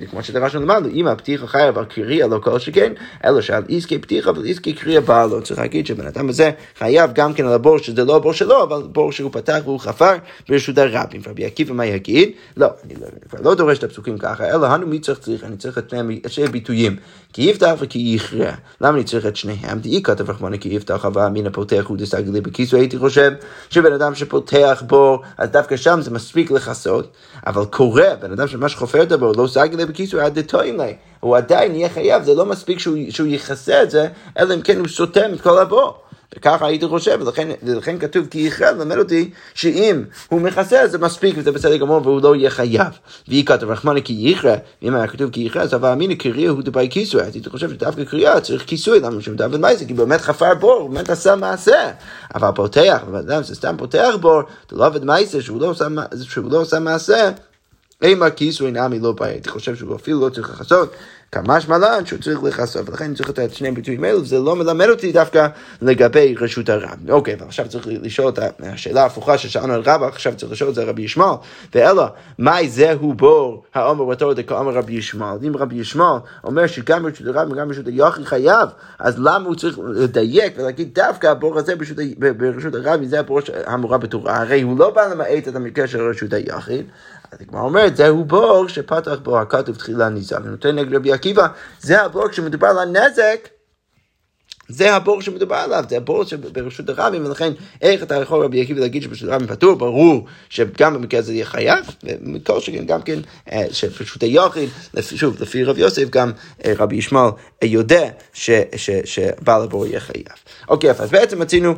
כמו 0.09 0.23
שדרשנו 0.23 0.61
למדנו, 0.61 0.89
אם 0.89 1.07
הפתיחה 1.07 1.47
חייב 1.47 1.77
על 1.77 1.85
קריאה 1.85 2.27
לא 2.27 2.39
כל 2.39 2.59
שכן, 2.59 2.93
אלא 3.25 3.41
שעל 3.41 3.63
עסקי 3.69 3.99
פתיחה 3.99 4.31
ועל 4.31 4.45
עסקי 4.47 4.73
קריאה 4.73 5.01
בא 5.01 5.25
לו. 5.25 5.43
צריך 5.43 5.59
להגיד 5.59 5.85
שבן 5.87 6.07
אדם 6.07 6.29
הזה 6.29 6.51
חייב 6.77 7.11
גם 7.13 7.33
כן 7.33 7.45
על 7.45 7.53
הבור 7.53 7.77
שזה 7.77 8.05
לא 8.05 8.15
הבור 8.15 8.33
שלו, 8.33 8.63
אבל 8.63 8.81
בור 8.81 9.11
שהוא 9.11 9.31
פתח 9.31 9.59
והוא 9.63 9.79
חפר 9.79 10.13
ברשות 10.49 10.77
הרבים. 10.77 11.21
רבי 11.27 11.45
עקיבא 11.45 11.73
מה 11.73 11.85
יגיד? 11.85 12.31
לא, 12.57 12.67
אני 12.85 12.93
לא, 13.01 13.39
לא 13.43 13.55
דורש 13.55 13.77
את 13.77 13.83
הפסוקים 13.83 14.17
ככה, 14.17 14.49
אלא 14.49 14.67
הנו 14.67 14.87
מי 14.87 14.99
צריך 14.99 15.19
צריך, 15.19 15.43
אני 15.43 15.57
צריך 15.57 15.77
את 15.77 15.93
שני 16.27 16.47
ביטויים, 16.47 16.95
כי 17.33 17.41
יפתח 17.41 17.73
וכי 17.79 17.99
יכרע. 17.99 18.51
למה 18.81 18.95
אני 18.95 19.03
צריך 19.03 19.25
את 19.25 19.35
שניהם? 19.35 19.79
דאי 19.79 20.01
כתב 20.03 20.29
רחמנה 20.29 20.57
כי 20.57 20.69
יפתח 20.69 21.05
אבל 21.05 21.27
מן 21.27 21.47
הפותח 21.47 21.83
הוא 21.87 21.97
דסגלי 21.97 22.31
לי 22.31 22.41
בכיסו, 22.41 22.77
הייתי 22.77 22.97
חושב 22.97 23.31
שבן 23.69 23.93
אדם 23.93 24.15
שפותח 24.15 24.83
בור, 24.87 25.21
אז 25.37 25.49
דווקא 25.49 25.77
שם 25.77 26.01
זה 26.01 26.11
מספיק 26.11 26.51
לכסות, 26.51 27.11
אבל 27.47 27.65
קורא, 27.65 28.03
בן 28.21 28.31
אדם 28.31 28.47
שממש 28.47 28.75
חופר 28.75 29.03
את 29.03 29.11
הבור, 29.11 29.33
לא 29.37 29.47
סגלי 29.47 29.77
לי 29.77 29.85
בכיסו, 29.85 30.19
עד 30.19 30.39
דתוים 30.39 30.79
לי. 30.79 30.93
הוא 31.19 31.37
עדיין 31.37 31.75
יהיה 31.75 31.89
חייב, 31.89 32.23
זה 32.23 32.33
לא 32.33 32.45
מספיק 32.45 32.79
שהוא, 32.79 32.97
שהוא 33.09 33.27
יכסה 33.27 33.83
את 33.83 33.91
זה, 33.91 34.07
אלא 34.39 34.53
אם 34.53 34.61
כן 34.61 34.79
הוא 34.79 34.87
סותם 34.87 35.33
את 35.33 35.41
כל 35.41 35.59
הבור. 35.59 36.01
וככה 36.37 36.67
הייתי 36.67 36.87
חושב, 36.87 37.17
ולכן, 37.21 37.47
ולכן 37.63 37.99
כתוב 37.99 38.27
כי 38.27 38.39
יכרה 38.39 38.71
ללמד 38.71 38.97
אותי 38.97 39.29
שאם 39.53 40.03
הוא 40.29 40.41
מכסה 40.41 40.87
זה 40.87 40.97
מספיק 40.97 41.35
וזה 41.37 41.51
בסדר 41.51 41.77
גמור 41.77 42.01
והוא 42.03 42.21
לא 42.21 42.35
יהיה 42.35 42.49
חייב. 42.49 42.87
והיא 43.27 43.45
כתב 43.45 43.69
רחמנה 43.69 44.01
כי 44.01 44.13
יכרה, 44.19 44.55
אם 44.83 44.95
היה 44.95 45.07
כתוב 45.07 45.31
כי 45.31 45.41
יכרה, 45.41 45.63
אז 45.63 45.73
אבל 45.73 45.89
אמינא 45.89 46.15
קריאה 46.15 46.49
הוא 46.49 46.61
דבי 46.61 46.87
כיסוי, 46.89 47.21
אז 47.21 47.35
הייתי 47.35 47.49
חושב 47.49 47.69
שדווקא 47.69 48.03
קריאה 48.03 48.41
צריך 48.41 48.63
כיסוי, 48.65 48.99
למה 48.99 49.21
שהוא 49.21 49.35
דוד 49.35 49.57
מייסה, 49.57 49.85
כי 49.85 49.93
באמת 49.93 50.21
חפר 50.21 50.55
בור, 50.55 50.89
באמת 50.89 51.09
עשה 51.09 51.35
מעשה. 51.35 51.91
אבל 52.35 52.49
פותח, 52.55 53.01
אבל 53.07 53.43
זה 53.43 53.55
סתם 53.55 53.75
פותח 53.77 54.13
בור, 54.21 54.41
דלעבד 54.71 55.05
מייסה 55.05 55.41
שהוא 55.41 55.61
לא 55.61 55.73
שהוא 56.23 56.51
לא 56.51 56.57
עושה 56.57 56.79
מעשה. 56.79 57.31
אימה 58.01 58.29
כיסוי 58.29 58.71
נמי 58.71 58.99
לא 58.99 59.11
בעיה, 59.11 59.31
הייתי 59.31 59.49
חושב 59.49 59.75
שהוא 59.75 59.95
אפילו 59.95 60.21
לא 60.21 60.29
צריך 60.29 60.49
לכסות, 60.49 60.93
כמשמע 61.31 61.77
לן 61.77 62.05
שהוא 62.05 62.19
צריך 62.19 62.43
לכסות, 62.43 62.89
ולכן 62.89 63.13
צריך 63.13 63.29
את 63.29 63.53
שני 63.53 63.67
הביטויים 63.67 64.03
האלו, 64.03 64.21
וזה 64.21 64.39
לא 64.39 64.55
מלמד 64.55 64.89
אותי 64.89 65.11
דווקא 65.11 65.47
לגבי 65.81 66.35
רשות 66.39 66.69
הרב. 66.69 67.09
אוקיי, 67.09 67.35
ועכשיו 67.39 67.69
צריך 67.69 67.87
לשאול 67.89 68.29
את 68.29 68.39
השאלה 68.59 69.03
ההפוכה 69.03 69.37
ששאלנו 69.37 69.73
על 69.73 69.81
רבא, 69.85 70.07
עכשיו 70.07 70.33
צריך 70.37 70.51
לשאול 70.51 70.69
את 70.69 70.75
זה 70.75 70.83
רבי 70.83 71.01
ישמעאל, 71.01 71.35
ואלא, 71.75 72.05
מהי 72.37 72.69
זהו 72.69 73.13
בור 73.13 73.63
האומר 73.73 74.05
בתור 74.05 74.33
דקאמר 74.33 74.73
רבי 74.73 74.93
ישמעאל? 74.93 75.37
אם 75.47 75.57
רבי 75.57 75.75
ישמעאל 75.75 76.19
אומר 76.43 76.67
שגם 76.67 77.05
רשות 77.05 77.27
הרב 77.27 77.51
וגם 77.51 77.69
רשות 77.69 77.87
היחיד 77.87 78.25
חייב, 78.25 78.69
אז 78.99 79.19
למה 79.19 79.47
הוא 79.47 79.55
צריך 79.55 79.79
לדייק 79.79 80.53
ולהגיד 80.57 80.89
דווקא 80.93 81.27
הבור 81.27 81.59
הזה 81.59 81.73
ברשות 82.37 82.75
הרב, 82.75 83.03
זה 83.03 83.19
הבור 83.19 83.39
המורה 83.65 83.97
בתורה, 83.97 84.37
הרי 84.37 84.61
הוא 84.61 84.79
לא 84.79 84.89
בא 84.89 85.07
למעט 85.07 85.47
את 85.47 85.55
המקרה 85.55 85.87
של 85.87 86.09
רשות 86.09 86.33
היחיד. 86.33 86.85
אז 87.31 87.41
הגמרא 87.41 87.61
אומרת, 87.61 87.95
זהו 87.95 88.25
בור 88.25 88.67
שפתח 88.67 89.15
בו 89.23 89.39
הכתוב 89.39 89.75
תחילה 89.75 90.09
ניזק, 90.09 90.39
ונותן 90.43 90.75
נגד 90.75 90.95
רבי 90.95 91.13
עקיבא, 91.21 91.47
זה 91.79 92.01
הבור 92.01 92.27
כשמדובר 92.27 92.67
על 92.67 92.79
הנזק. 92.79 93.49
זה 94.71 94.95
הבור 94.95 95.21
שמדובר 95.21 95.55
עליו, 95.55 95.83
זה 95.89 95.97
הבור 95.97 96.23
שברשות 96.23 96.89
הרבים, 96.89 97.25
ולכן 97.25 97.51
איך 97.81 98.03
אתה 98.03 98.15
יכול 98.15 98.45
רבי 98.45 98.61
עקיבא 98.61 98.79
להגיד 98.79 99.03
שברשות 99.03 99.29
הרבים 99.29 99.47
פטור, 99.47 99.75
ברור 99.75 100.25
שגם 100.49 100.93
במקרה 100.93 101.19
הזה 101.19 101.33
יהיה 101.33 101.45
חייב, 101.45 101.85
ומכל 102.03 102.59
שכן 102.59 102.85
גם 102.85 103.01
כן 103.01 103.19
אה, 103.51 103.65
שברשות 103.71 104.23
היחיד, 104.23 104.69
שוב, 105.01 105.41
לפי 105.41 105.63
רב 105.63 105.77
יוסף, 105.77 106.09
גם 106.09 106.31
אה, 106.65 106.73
רבי 106.77 106.95
ישמעאל 106.95 107.31
יודע 107.63 108.09
שבעל 109.05 109.61
הבור 109.61 109.85
יהיה 109.85 109.99
חייב. 109.99 110.25
אוקיי, 110.67 110.91
אז 110.91 111.11
בעצם 111.11 111.39
מצינו 111.39 111.75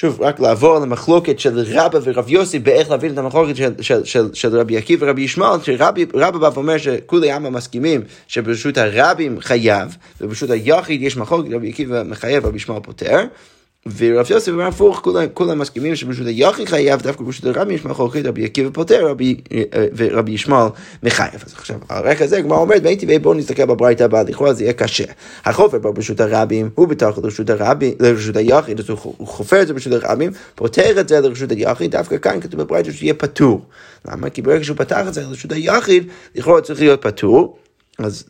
שוב, 0.00 0.22
רק 0.22 0.40
לעבור 0.40 0.76
על 0.76 0.82
המחלוקת 0.82 1.38
של 1.40 1.58
רבא 1.58 1.98
ורב 2.02 2.28
יוסי 2.28 2.58
באיך 2.58 2.90
להבין 2.90 3.12
את 3.12 3.18
המחלוקת 3.18 3.56
של, 3.56 3.72
של, 3.80 4.04
של, 4.04 4.34
של 4.34 4.58
רבי 4.58 4.76
עקיבא 4.76 5.06
ורבי 5.06 5.22
ישמעאל, 5.22 5.60
שרבא 5.62 6.38
בא 6.38 6.50
ואומר 6.54 6.78
שכולי 6.78 7.32
עמה 7.32 7.50
מסכימים 7.50 8.02
שברשות 8.28 8.78
הרבים 8.78 9.40
חייב, 9.40 9.96
וברשות 10.20 10.50
היחיד 10.50 11.02
יש 11.02 11.16
מחלוקת, 11.16 11.48
רבי 11.52 11.68
עקיבא 11.68 12.02
מחייב, 12.02 12.46
רבי 12.46 12.56
ישמעאל 12.56 12.80
פותר. 12.82 13.24
ורב 13.86 14.30
יוסף 14.30 14.52
אומר 14.52 14.66
הפוך, 14.66 15.02
כולם, 15.34 15.58
מסכימים 15.58 15.96
שברשות 15.96 16.26
היחיד 16.26 16.68
חייב, 16.68 17.00
דווקא 17.02 17.24
ברשות 17.24 17.44
הרבי 17.44 17.74
יש 17.74 17.84
מחלוקת, 17.84 18.20
רבי 18.24 18.44
עקיבא 18.44 18.82
רבי, 19.00 19.40
אה, 19.52 19.86
ורבי 19.96 20.32
ישמעאל 20.32 20.68
מחייב. 21.02 21.42
אז 21.46 21.52
עכשיו, 21.52 21.76
על 21.88 22.08
רקע 22.08 22.26
זה, 22.26 22.42
כמו 22.42 22.54
אומרת, 22.54 22.82
והייתי 22.84 23.18
בואו 23.18 23.34
נסתכל 23.34 23.64
בברייתא 23.64 24.04
הבאה, 24.04 24.22
לכאורה 24.22 24.52
זה 24.52 24.64
יהיה 24.64 24.72
קשה. 24.72 25.04
החופר 25.44 25.78
ברשות 25.78 26.20
הרבים, 26.20 26.70
הוא 26.74 26.88
בתוך 26.88 27.18
לרשות 27.18 27.50
הרבים, 27.50 27.94
לרשות 28.00 28.36
היחיד, 28.36 28.80
אז 28.80 28.90
הוא 28.90 29.28
חופר 29.28 29.62
את 29.62 29.66
זה 29.66 29.72
ברשות 29.72 29.92
הרבים, 29.92 30.30
פותר 30.54 31.00
את 31.00 31.08
זה 31.08 31.20
לרשות 31.20 31.50
היחיד, 31.50 31.90
דווקא 31.90 32.18
כאן 32.18 32.40
כתוב 32.40 32.62
בברייתא 32.62 32.92
שיהיה 32.92 33.14
פטור. 33.14 33.66
למה? 34.08 34.30
כי 34.30 34.42
ברגע 34.42 34.64
שהוא 34.64 34.76
פתח 34.76 35.04
את 35.08 35.14
זה 35.14 35.22
לרשות 35.22 35.52
היחיד, 35.52 36.08
לכאורה 36.34 36.60
צריך 36.60 36.80
להיות 36.80 37.02
פטור. 37.02 37.58
אז 37.98 38.24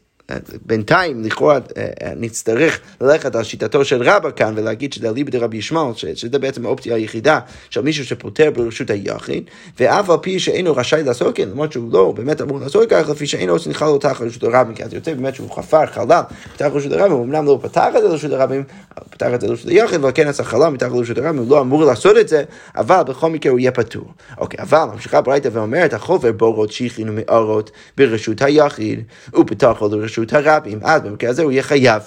בינתיים, 0.67 1.25
לכאורה, 1.25 1.55
אה, 1.55 1.89
אה, 2.03 2.13
נצטרך 2.17 2.81
ללכת 3.01 3.37
על 3.37 3.43
שיטתו 3.43 3.85
של 3.85 4.03
רבא 4.03 4.31
כאן 4.31 4.55
ולהגיד 4.57 4.93
שזה 4.93 5.09
אליבא 5.09 5.31
דרבי 5.31 5.57
ישמעאל, 5.57 5.95
שזה 5.95 6.39
בעצם 6.39 6.67
האופציה 6.67 6.95
היחידה 6.95 7.41
של 7.71 7.81
מישהו 7.81 8.05
שפוטר 8.05 8.51
ברשות 8.51 8.91
היחיד, 8.91 9.45
ואף 9.81 10.11
על 10.11 10.17
פי 10.23 10.39
שאינו 10.39 10.77
רשאי 10.77 11.03
לעשות 11.03 11.37
כן, 11.37 11.49
למרות 11.49 11.73
שהוא 11.73 11.93
לא 11.93 12.13
באמת 12.17 12.41
אמור 12.41 12.61
לעשות 12.61 12.91
כך, 12.91 13.09
לפי 13.09 13.27
שאינו 13.27 13.53
עושה 13.53 13.71
נכלל 13.71 13.89
תחת 14.01 14.21
רשות 14.21 14.45
הרבים, 14.45 14.75
כי 14.75 14.85
אז 14.85 14.95
יוצא 14.95 15.15
באמת 15.15 15.35
שהוא 15.35 15.51
חפר 15.51 15.87
חלל 15.87 16.23
תחת 16.57 16.71
רשות 16.73 16.93
הרבים, 16.93 17.13
הוא 17.13 17.25
אמנם 17.25 17.47
לא 17.47 17.59
פתח 17.63 17.87
את 17.97 18.03
זה 18.03 18.09
לרשות 18.09 18.33
הרבים, 18.33 18.63
פתח 19.11 19.29
את 19.35 19.41
זה 19.41 19.49
לרשות 19.49 19.69
היחיד, 19.69 20.01
כן 20.15 20.29
עשה 20.29 20.45
חלל 20.45 20.69
מתחת 20.69 20.93
לרשות 20.93 21.19
הרבים, 21.19 21.39
הוא 21.39 21.51
לא 21.51 21.61
אמור 21.61 21.85
לעשות 21.85 22.17
את 22.17 22.29
זה, 22.29 22.45
אבל 22.77 23.03
בכל 23.03 23.31
מקרה 23.31 23.53
הוא 23.53 23.59
יהיה 23.59 23.73
פטור. 23.73 24.05
אוקיי, 24.39 24.61
אבל 24.61 24.85
ממשיכה 24.93 25.21
ברייתא 25.21 25.49
ואומרת, 25.53 25.95
החובר 25.95 26.33
בורות 26.33 26.73
שיחין 26.73 27.09
ומאורות 27.09 27.71
ברשות 27.97 28.43
היחיד, 28.43 29.03
ופתחו 29.35 29.89
לרשות 29.89 30.20
ברשות 30.21 30.47
הרבים, 30.47 30.79
אז 30.83 31.03
במקרה 31.03 31.31
הזה 31.31 31.43
הוא 31.43 31.53
יהיה 31.53 31.63
חייב. 31.63 32.03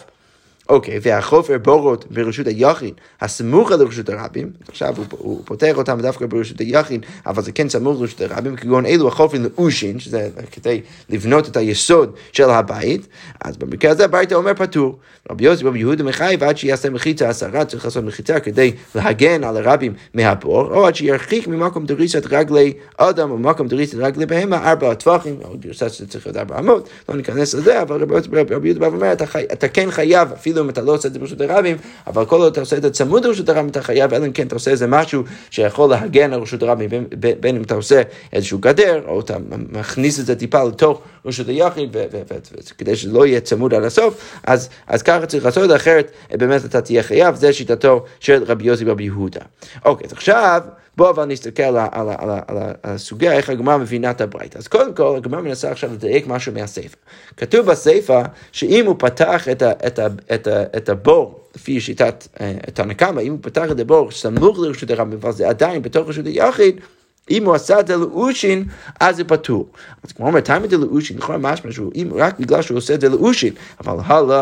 אוקיי, 0.69 0.99
והחופר 1.01 1.57
בורות 1.57 2.05
ברשות 2.11 2.47
היחיד, 2.47 2.93
הסמוכה 3.21 3.75
לרשות 3.75 4.09
הרבים, 4.09 4.51
עכשיו 4.67 4.93
הוא, 4.97 5.05
הוא 5.09 5.41
פותח 5.45 5.77
אותם 5.77 6.01
דווקא 6.01 6.25
ברשות 6.25 6.59
היחיד, 6.59 7.05
אבל 7.25 7.43
זה 7.43 7.51
כן 7.51 7.69
סמוך 7.69 8.01
לרשות 8.01 8.21
הרבים, 8.21 8.55
כגון 8.55 8.85
אלו 8.85 9.07
החופר 9.07 9.37
לאושין, 9.37 9.99
שזה 9.99 10.29
כדי 10.51 10.81
לבנות 11.09 11.47
את 11.47 11.57
היסוד 11.57 12.15
של 12.31 12.49
הבית, 12.49 13.07
אז 13.41 13.57
במקרה 13.57 13.91
הזה 13.91 14.05
הביתה 14.05 14.35
אומר 14.35 14.53
פטור. 14.53 14.99
רבי 15.31 15.45
יוסי 15.45 15.63
רבי 15.63 15.79
יהודה 15.79 16.03
מחייב 16.03 16.43
עד 16.43 16.57
שיעשה 16.57 16.89
מחיצה 16.89 17.29
עשרה, 17.29 17.65
צריך 17.65 17.85
לעשות 17.85 18.03
מחיצה 18.03 18.39
כדי 18.39 18.71
להגן 18.95 19.43
על 19.43 19.57
הרבים 19.57 19.93
מהבור, 20.13 20.75
או 20.75 20.87
עד 20.87 20.95
שירחיק 20.95 21.47
ממקום 21.47 21.85
דריסת 21.85 22.23
רגלי 22.29 22.73
אדם 22.97 23.31
או 23.31 23.37
ממקום 23.37 23.67
דריסת 23.67 23.95
רגלי 23.95 24.25
בהמה 24.25 24.71
ארבע 24.71 24.93
טווחים, 24.93 25.35
או 25.43 25.57
גרסה 25.59 25.89
שזה 25.89 26.07
צריך 26.07 26.27
להיות 26.27 26.37
ארבע 26.37 26.59
אמות, 26.59 26.89
לא 27.09 27.15
ניכנס 27.15 27.53
לזה, 27.53 27.81
אבל 27.81 28.03
רבי 28.51 28.67
יהודה 28.69 28.87
אומר, 28.87 29.13
אתה, 29.13 29.25
אתה 29.53 29.67
כן 29.67 29.91
חייב, 29.91 30.31
אפילו 30.31 30.52
אפילו 30.53 30.65
אם 30.65 30.69
אתה 30.69 30.81
לא 30.81 30.93
עושה 30.93 31.07
את 31.07 31.13
זה 31.13 31.19
ברשות 31.19 31.41
הרבים, 31.41 31.77
אבל 32.07 32.25
כל 32.25 32.41
עוד 32.41 32.51
אתה 32.51 32.59
עושה 32.61 32.77
את 32.77 32.81
זה 32.81 32.89
צמוד 32.89 33.25
לרשות 33.25 33.49
הרבים, 33.49 33.67
אתה 33.67 33.81
חייב, 33.81 34.13
אלא 34.13 34.25
אם 34.25 34.31
כן 34.31 34.47
אתה 34.47 34.55
עושה 34.55 34.71
איזה 34.71 34.87
משהו 34.87 35.23
שיכול 35.49 35.89
להגן 35.89 36.33
על 36.33 36.41
רשות 36.41 36.63
הרבים, 36.63 36.89
בין, 36.89 37.05
בין, 37.39 37.55
אם 37.55 37.61
אתה 37.61 37.75
עושה 37.75 38.01
איזשהו 38.33 38.59
גדר, 38.59 39.01
או 39.07 39.19
אתה 39.19 39.37
מכניס 39.69 40.19
את 40.19 40.25
זה 40.25 40.35
טיפה 40.35 40.63
לתוך 40.63 41.01
רשות 41.25 41.47
היחיד, 41.47 41.95
כדי 42.77 42.95
שזה 42.95 43.11
לא 43.11 43.25
יהיה 43.25 43.39
צמוד 43.39 43.73
עד 43.73 43.83
הסוף, 43.83 44.39
אז, 44.43 44.69
אז 44.87 45.01
ככה 45.01 45.25
צריך 45.25 45.45
לעשות, 45.45 45.75
אחרת 45.75 46.11
באמת 46.31 46.65
אתה 46.65 46.81
תהיה 46.81 47.03
חייב, 47.03 47.35
זה 47.35 47.53
שיטתו 47.53 48.05
של 48.19 48.43
רבי 48.43 48.65
יוסי 48.65 48.85
רבי 48.85 49.03
יהודה. 49.03 49.41
אוקיי, 49.85 50.07
אז 50.07 50.13
עכשיו... 50.13 50.61
בואו 50.97 51.09
אבל 51.09 51.25
נסתכל 51.25 51.63
על, 51.63 51.77
על, 51.91 52.09
על, 52.17 52.29
על, 52.47 52.57
הסוגיה, 52.83 53.33
איך 53.33 53.49
הגמרא 53.49 53.77
מבינה 53.77 54.11
את 54.11 54.21
הברייתא. 54.21 54.57
אז 54.57 54.67
קודם 54.67 54.93
כל, 54.93 55.15
הגמרא 55.17 55.41
מנסה 55.41 55.71
עכשיו 55.71 55.93
לדייק 55.93 56.27
משהו 56.27 56.53
מהספר. 56.53 56.97
כתוב 57.37 57.65
בספר, 57.65 58.21
שאם 58.51 58.85
הוא 58.85 58.95
פתח 58.99 59.49
את, 59.49 59.61
ה, 59.61 59.71
את, 59.87 59.99
ה, 59.99 60.07
את, 60.33 60.47
ה, 60.47 60.63
את 60.77 60.89
הבור, 60.89 61.39
לפי 61.55 61.81
שיטת 61.81 62.27
אה, 62.41 62.53
תנא 62.73 62.93
קמא, 62.93 63.21
אם 63.21 63.31
הוא 63.31 63.39
פתח 63.41 63.71
את 63.71 63.79
הבור 63.79 64.11
סמוך 64.11 64.59
לרשות 64.59 64.91
הרבים, 64.91 65.19
אבל 65.21 65.31
זה 65.31 65.49
עדיין 65.49 65.81
בתוך 65.81 66.09
רשות 66.09 66.25
היחיד, 66.25 66.81
אם 67.31 67.45
הוא 67.45 67.55
עשה 67.55 67.79
את 67.79 67.87
זה 67.87 67.97
לאושין, 67.97 68.63
אז 68.99 69.15
זה 69.15 69.23
פטור. 69.23 69.67
אז 70.03 70.11
כמו 70.11 70.27
אומר, 70.27 70.39
תאמר 70.39 70.69
זה 70.69 70.77
לאושין, 70.77 71.17
לכאורה 71.17 71.37
משמע 71.37 71.71
שהוא, 71.71 71.91
אם 71.95 72.09
רק 72.15 72.39
בגלל 72.39 72.61
שהוא 72.61 72.77
עושה 72.77 72.93
את 72.93 73.01
זה 73.01 73.09
לאושין, 73.09 73.53
אבל 73.79 73.95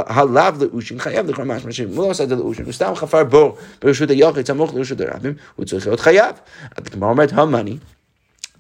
הלאו 0.08 0.54
לאושין 0.62 1.00
חייב 1.00 1.30
לכאורה 1.30 1.46
משמע 1.46 1.72
שאם 1.72 1.88
הוא 1.96 2.06
לא 2.06 2.12
עשה 2.12 2.24
את 2.24 2.30
זה 2.30 2.36
לאושין, 2.36 2.66
הוא 2.66 2.74
סתם 2.74 2.96
חפר 2.96 3.24
בור 3.24 3.58
ברשות 3.82 4.10
היוחד, 4.10 4.46
סמוך 4.46 4.74
לרשות 4.74 5.02
הרבים, 5.02 5.34
הוא 5.56 5.66
צריך 5.66 5.88
להיות 5.88 6.00
חייב. 6.00 6.36
אז 6.78 6.84
כמו 6.92 7.10
אומרת, 7.10 7.34
המאני. 7.34 7.78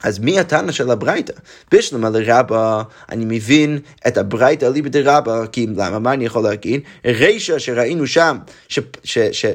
אז 0.03 0.19
מי 0.19 0.39
התנא 0.39 0.71
של 0.71 0.91
הברייתא? 0.91 1.33
בשלמה 1.71 2.09
לרבה, 2.09 2.83
אני 3.09 3.25
מבין 3.27 3.79
את 4.07 4.17
הברייתא 4.17 4.65
ליבא 4.65 4.89
דרבה, 4.89 5.47
כי 5.51 5.67
למה, 5.75 5.99
מה 5.99 6.13
אני 6.13 6.25
יכול 6.25 6.43
להגיד? 6.43 6.81
רישא 7.05 7.59
שראינו 7.59 8.07
שם, 8.07 8.37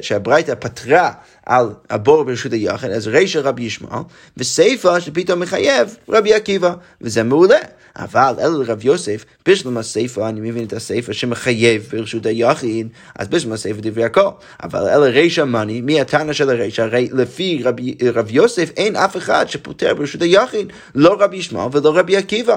שהברייתא 0.00 0.54
פתרה 0.54 1.12
על 1.46 1.68
הבור 1.90 2.22
ברשות 2.22 2.52
היחד, 2.52 2.90
אז 2.90 3.08
רישא 3.08 3.38
רבי 3.38 3.62
ישמעאל, 3.62 4.02
וסיפא 4.36 5.00
שפתאום 5.00 5.40
מחייב 5.40 5.96
רבי 6.08 6.34
עקיבא, 6.34 6.74
וזה 7.00 7.22
מעולה. 7.22 7.58
אבל 7.98 8.34
אלא 8.38 8.64
לרב 8.64 8.84
יוסף, 8.84 9.24
בשלום 9.48 9.76
הסיפא, 9.76 10.28
אני 10.28 10.40
מבין 10.40 10.64
את 10.64 10.72
הסיפא 10.72 11.12
שמחייב 11.12 11.88
ברשות 11.92 12.26
היחיד, 12.26 12.88
אז 13.18 13.28
בשלום 13.28 13.52
הסיפא 13.52 13.80
דברי 13.80 14.04
הכל. 14.04 14.28
אבל 14.62 14.88
אלא 14.88 15.04
רישא 15.04 15.44
מאני, 15.44 15.80
מי 15.80 16.00
התנא 16.00 16.32
של 16.32 16.50
הרישא? 16.50 16.82
הרי 16.82 17.08
לפי 17.12 17.60
רבי, 17.64 17.94
רב 18.14 18.30
יוסף 18.30 18.70
אין 18.76 18.96
אף 18.96 19.16
אחד 19.16 19.46
שפוטר 19.48 19.94
ברשות 19.94 20.22
היחיד, 20.22 20.72
לא 20.94 21.16
רבי 21.20 21.36
ישמעאל 21.36 21.68
ולא 21.72 21.98
רבי 21.98 22.16
עקיבא. 22.16 22.56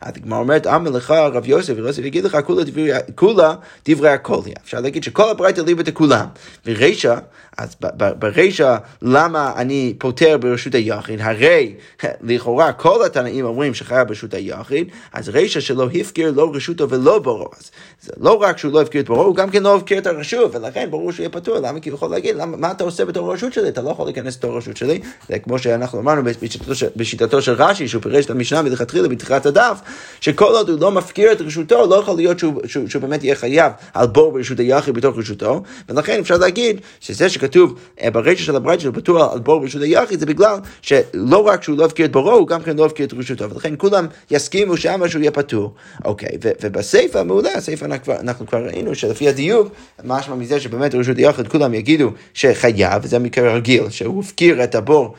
אז 0.00 0.12
הגמרא 0.16 0.38
אומרת, 0.38 0.66
אמר 0.66 0.90
לך 0.90 1.10
רב 1.10 1.46
יוסף, 1.46 1.72
ויוסף 1.76 2.04
יגיד 2.04 2.24
לך, 2.24 2.38
כולה 2.44 2.64
דברי, 2.64 2.90
כולה 3.14 3.54
דברי 3.88 4.08
הכל. 4.08 4.40
אפשר 4.64 4.80
להגיד 4.80 5.04
שכל 5.04 5.30
הברייתא 5.30 5.60
ליבת 5.60 5.88
לכולם. 5.88 6.26
ורישא, 6.66 7.16
אז 7.58 7.76
ברישא, 8.18 8.76
למה 9.02 9.52
אני 9.56 9.94
פוטר 9.98 10.36
ברשות 10.36 10.74
היחיד? 10.74 11.20
הרי 11.20 11.74
לכאורה 12.20 12.72
כל 12.72 13.06
התנאים 13.06 13.44
אומרים 13.44 13.74
שחייב 13.74 14.08
ברשות 14.08 14.34
היחיד, 14.34 14.79
אז 15.12 15.28
רישא 15.28 15.60
שלא 15.60 15.88
הפקיר 16.00 16.32
לא 16.36 16.50
רשותו 16.54 16.90
ולא 16.90 17.18
בורו. 17.18 17.48
אז 17.58 17.70
זה 18.00 18.12
לא 18.20 18.32
רק 18.32 18.58
שהוא 18.58 18.72
לא 18.72 18.80
הפקיר 18.80 19.00
את 19.00 19.06
בורו, 19.06 19.22
הוא 19.22 19.36
גם 19.36 19.50
כן 19.50 19.62
לא 19.62 19.76
הפקיר 19.76 19.98
את 19.98 20.06
הרשות, 20.06 20.54
ולכן 20.54 20.88
ברור 20.90 21.12
שהוא 21.12 21.22
יהיה 21.22 21.30
פטור. 21.30 21.58
למה? 21.58 21.80
כי 21.80 21.90
הוא 21.90 21.96
יכול 21.96 22.10
להגיד, 22.10 22.36
למה, 22.36 22.56
מה 22.56 22.70
אתה 22.70 22.84
עושה 22.84 23.04
בתור 23.04 23.32
רשות 23.32 23.52
שלי? 23.52 23.68
אתה 23.68 23.82
לא 23.82 23.90
יכול 23.90 24.04
להיכנס 24.04 24.36
לתור 24.36 24.56
רשות 24.56 24.76
שלי. 24.76 25.00
זה 25.28 25.38
כמו 25.38 25.58
שאנחנו 25.58 26.00
אמרנו 26.00 26.22
בשיטתו, 26.24 26.72
בשיטתו 26.96 27.42
של 27.42 27.52
רש"י, 27.52 27.88
שהוא 27.88 28.02
פירש 28.02 28.24
את 28.24 28.30
המשנה 28.30 28.62
מלכתחילה 28.62 29.08
בתחילת 29.08 29.46
הדף, 29.46 29.80
שכל 30.20 30.44
עוד 30.44 30.68
הוא 30.68 30.80
לא 30.80 30.90
מפקיר 30.90 31.32
את 31.32 31.40
רשותו, 31.40 31.86
לא 31.86 31.94
יכול 31.94 32.16
להיות 32.16 32.38
שהוא, 32.38 32.60
שהוא, 32.66 32.88
שהוא 32.88 33.02
באמת 33.02 33.24
יהיה 33.24 33.34
חייב 33.34 33.72
על 33.94 34.06
בור 34.06 34.32
ברשות 34.32 34.58
היחיד 34.58 34.94
בתוך 34.94 35.18
רשותו, 35.18 35.62
ולכן 35.88 36.18
אפשר 36.18 36.36
להגיד 36.36 36.80
שזה 37.00 37.28
שכתוב 37.28 37.78
אה, 38.02 38.10
ברישא 38.10 38.42
של 38.42 38.56
הברית 38.56 38.80
שהוא 38.80 38.94
פטור 38.94 39.32
על 39.32 39.38
בור 39.38 39.60
ברשות 39.60 39.82
היחיד, 39.82 40.20
זה 40.20 40.26
בגלל 40.26 40.58
שלא 40.82 41.46
רק 41.46 41.62
שהוא 41.62 41.78
לא 41.78 41.84
הפקיר 41.84 42.06
את 42.06 42.12
בורו, 42.12 42.32
הוא 42.32 42.46
גם 42.46 42.62
כן 42.62 42.76
לא 42.76 42.86
הפקיר 42.86 43.06
את 43.06 43.14
רשותו, 43.14 43.50
ולכן 43.50 43.74
כולם 43.78 44.06
יסכימו 44.30 44.69
שמה 44.76 45.08
שהוא 45.08 45.20
יהיה 45.20 45.30
פטור. 45.30 45.74
אוקיי, 46.04 46.38
ובסיפא, 46.60 47.22
מעולה, 47.22 47.54
הסיפא 47.54 47.86
אנחנו 48.08 48.46
כבר 48.46 48.66
ראינו 48.66 48.94
שלפי 48.94 49.28
הדיוק, 49.28 49.72
משמע 50.04 50.34
מזה 50.34 50.60
שבאמת 50.60 50.94
רשות 50.94 51.16
היחיד 51.16 51.48
כולם 51.48 51.74
יגידו 51.74 52.10
שחייב, 52.34 53.02
וזה 53.02 53.18
מקרה 53.18 53.54
רגיל, 53.54 53.90
שהוא 53.90 54.20
הפקיר 54.20 54.64
את 54.64 54.74
הבור, 54.74 55.14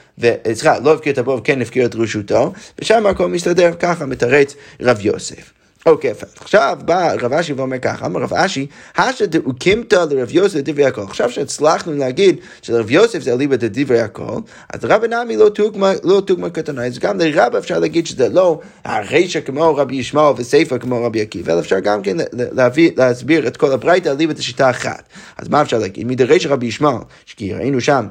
סליחה, 0.53 0.79
לא 0.79 0.93
הפקיר 0.93 1.13
את 1.13 1.17
הבור 1.17 1.38
וכן 1.38 1.62
הפקיר 1.62 1.86
את 1.86 1.96
רשותו, 1.96 2.53
ושם 2.79 3.05
הכל 3.05 3.27
מסתדר 3.27 3.72
ככה, 3.79 4.05
מתרץ 4.05 4.55
רב 4.81 5.05
יוסף. 5.05 5.61
אוקיי, 5.86 6.12
יפה. 6.12 6.26
עכשיו 6.42 6.78
בא 6.86 7.14
רב 7.22 7.34
אשי 7.34 7.54
ואומר 7.54 7.80
ככה, 7.80 8.06
אמר 8.06 8.22
רב 8.22 8.34
אשי, 8.34 8.68
השא 8.98 9.26
דאוקימתא 9.26 10.06
לרב 10.10 10.32
יוסף 10.32 10.60
דברי 10.60 10.86
הכל. 10.86 11.02
עכשיו 11.02 11.32
שהצלחנו 11.32 11.94
להגיד 11.94 12.36
שלרב 12.62 12.92
יוסף 12.92 13.20
זה 13.20 13.34
אליבא 13.34 13.56
דברי 13.60 14.02
הכל, 14.02 14.40
אז 14.74 14.86
רב 14.86 15.06
נעמי 15.06 15.38
לא 15.38 15.50
תוגמה 15.50 15.94
לא 16.04 16.50
קטנה, 16.54 16.86
אז 16.86 17.00
גם 17.00 17.20
לרב 17.20 17.56
אפשר 17.56 17.80
להגיד 17.80 18.08
שזה 18.08 18.30
לא 18.30 18.60
הרישא 18.86 19.40
כמו 19.42 19.76
רבי 19.76 19.96
ישמעאל 19.96 20.34
וסיפא 20.38 20.78
כמו 20.78 21.04
רבי 21.04 21.22
עקיבא, 21.22 21.54
אלא 21.54 21.60
אפשר 21.60 21.80
גם 21.80 22.02
כן 22.02 22.18
להביא, 22.34 22.92
להסביר 22.98 23.48
את 23.48 23.58
כל 23.58 23.72
הברייתא 23.72 24.10
אליבא 24.10 24.34
דשיטה 24.34 24.70
אחת. 24.70 25.04
אז 25.38 25.48
מה 25.48 25.62
אפשר 25.62 25.78
להגיד? 25.78 26.08
מדרישא 26.08 26.48
רבי 26.48 26.66
ישמעאל, 26.66 27.02
כי 27.26 27.54
ראינו 27.54 27.82
שם 27.82 28.06